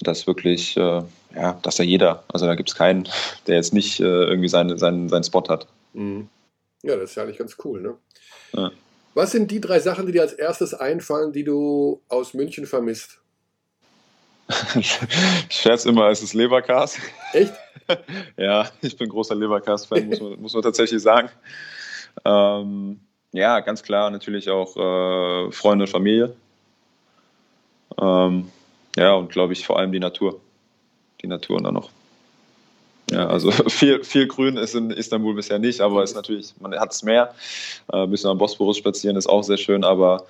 dass 0.00 0.26
wirklich, 0.26 0.76
äh, 0.76 1.02
ja, 1.34 1.58
dass 1.62 1.76
da 1.76 1.82
jeder, 1.82 2.24
also 2.28 2.46
da 2.46 2.54
gibt 2.54 2.68
es 2.68 2.74
keinen, 2.74 3.08
der 3.46 3.56
jetzt 3.56 3.72
nicht 3.72 4.00
äh, 4.00 4.04
irgendwie 4.04 4.48
seine, 4.48 4.78
seinen, 4.78 5.08
seinen 5.08 5.24
Spot 5.24 5.44
hat. 5.48 5.66
Mhm. 5.92 6.28
Ja, 6.82 6.96
das 6.96 7.10
ist 7.10 7.16
ja 7.16 7.22
eigentlich 7.22 7.38
ganz 7.38 7.56
cool, 7.64 7.80
ne? 7.80 7.94
Ja. 8.52 8.70
Was 9.14 9.32
sind 9.32 9.50
die 9.50 9.60
drei 9.60 9.80
Sachen, 9.80 10.06
die 10.06 10.12
dir 10.12 10.22
als 10.22 10.34
erstes 10.34 10.74
einfallen, 10.74 11.32
die 11.32 11.44
du 11.44 12.02
aus 12.08 12.34
München 12.34 12.66
vermisst? 12.66 13.18
ich 14.78 14.98
scherze 15.48 15.88
immer, 15.88 16.08
es 16.08 16.22
ist 16.22 16.34
Leberkas. 16.34 16.98
Echt? 17.32 17.54
ja, 18.36 18.68
ich 18.82 18.96
bin 18.96 19.08
großer 19.08 19.34
Leberkas-Fan, 19.34 20.06
muss, 20.06 20.20
man, 20.20 20.40
muss 20.40 20.54
man 20.54 20.62
tatsächlich 20.62 21.02
sagen. 21.02 21.30
Ähm, 22.24 23.00
ja, 23.32 23.60
ganz 23.60 23.82
klar 23.82 24.10
natürlich 24.10 24.48
auch 24.50 24.76
äh, 24.76 25.52
Freunde 25.52 25.84
und 25.84 25.90
Familie. 25.90 26.34
Ähm, 28.00 28.50
ja, 28.96 29.14
und 29.14 29.30
glaube 29.30 29.52
ich 29.52 29.64
vor 29.64 29.78
allem 29.78 29.92
die 29.92 30.00
Natur. 30.00 30.40
Die 31.22 31.26
Natur 31.26 31.62
dann 31.62 31.74
noch. 31.74 31.90
Ja, 33.10 33.28
also 33.28 33.50
viel, 33.68 34.02
viel 34.02 34.26
Grün 34.26 34.56
ist 34.56 34.74
in 34.74 34.90
Istanbul 34.90 35.34
bisher 35.34 35.58
nicht, 35.58 35.80
aber 35.80 36.02
ist 36.02 36.14
natürlich, 36.14 36.54
man 36.60 36.78
hat 36.78 36.92
es 36.92 37.02
mehr. 37.02 37.34
Ein 37.88 38.04
äh, 38.04 38.06
bisschen 38.08 38.30
am 38.30 38.38
Bosporus 38.38 38.78
spazieren 38.78 39.16
ist 39.16 39.28
auch 39.28 39.42
sehr 39.42 39.58
schön, 39.58 39.84
aber 39.84 40.26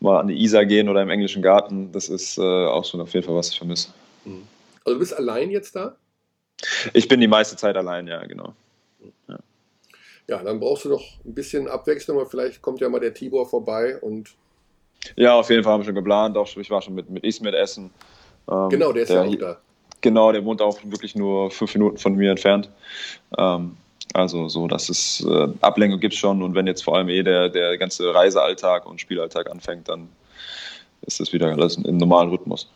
mal 0.00 0.20
an 0.20 0.28
die 0.28 0.42
Isar 0.42 0.64
gehen 0.64 0.88
oder 0.88 1.02
im 1.02 1.10
englischen 1.10 1.42
Garten, 1.42 1.92
das 1.92 2.08
ist 2.08 2.38
äh, 2.38 2.42
auch 2.42 2.84
schon 2.84 3.00
auf 3.00 3.12
jeden 3.12 3.26
Fall, 3.26 3.34
was 3.34 3.50
ich 3.50 3.58
vermisse. 3.58 3.90
Mhm. 4.24 4.46
Also 4.84 4.94
du 4.94 5.00
bist 5.00 5.16
allein 5.16 5.50
jetzt 5.50 5.74
da? 5.74 5.96
Ich 6.94 7.08
bin 7.08 7.20
die 7.20 7.28
meiste 7.28 7.56
Zeit 7.56 7.76
allein, 7.76 8.06
ja, 8.06 8.24
genau. 8.24 8.54
Ja. 9.28 9.38
ja, 10.28 10.42
dann 10.42 10.58
brauchst 10.58 10.84
du 10.84 10.88
doch 10.88 11.04
ein 11.24 11.34
bisschen 11.34 11.68
Abwechslung, 11.68 12.18
aber 12.18 12.30
vielleicht 12.30 12.62
kommt 12.62 12.80
ja 12.80 12.88
mal 12.88 13.00
der 13.00 13.12
Tibor 13.12 13.48
vorbei 13.48 13.98
und 13.98 14.34
ja, 15.16 15.34
auf 15.34 15.48
jeden 15.50 15.62
Fall 15.62 15.72
haben 15.72 15.80
wir 15.80 15.86
schon 15.86 15.94
geplant. 15.94 16.36
Auch, 16.36 16.48
ich 16.56 16.70
war 16.70 16.82
schon 16.82 16.94
mit, 16.94 17.08
mit 17.10 17.24
Ismet 17.24 17.54
essen. 17.54 17.90
Ähm, 18.50 18.68
genau, 18.68 18.92
der 18.92 19.02
ist 19.02 19.10
der, 19.10 19.24
ja 19.24 19.30
auch 19.30 19.34
da. 19.36 19.56
Genau, 20.00 20.32
der 20.32 20.44
wohnt 20.44 20.60
auch 20.62 20.78
wirklich 20.84 21.14
nur 21.14 21.50
fünf 21.50 21.74
Minuten 21.74 21.98
von 21.98 22.14
mir 22.14 22.30
entfernt. 22.30 22.70
Ähm, 23.38 23.76
also 24.14 24.48
so, 24.48 24.66
dass 24.68 24.88
es 24.88 25.24
äh, 25.28 25.48
Ablenkung 25.60 26.00
gibt 26.00 26.14
schon 26.14 26.42
und 26.42 26.54
wenn 26.54 26.66
jetzt 26.66 26.84
vor 26.84 26.96
allem 26.96 27.08
eh 27.08 27.22
der, 27.22 27.48
der 27.48 27.76
ganze 27.76 28.14
Reisealltag 28.14 28.86
und 28.86 29.00
Spielalltag 29.00 29.50
anfängt, 29.50 29.88
dann 29.88 30.08
ist 31.02 31.20
das 31.20 31.32
wieder 31.32 31.46
alles 31.48 31.76
im 31.76 31.96
normalen 31.96 32.30
Rhythmus. 32.30 32.68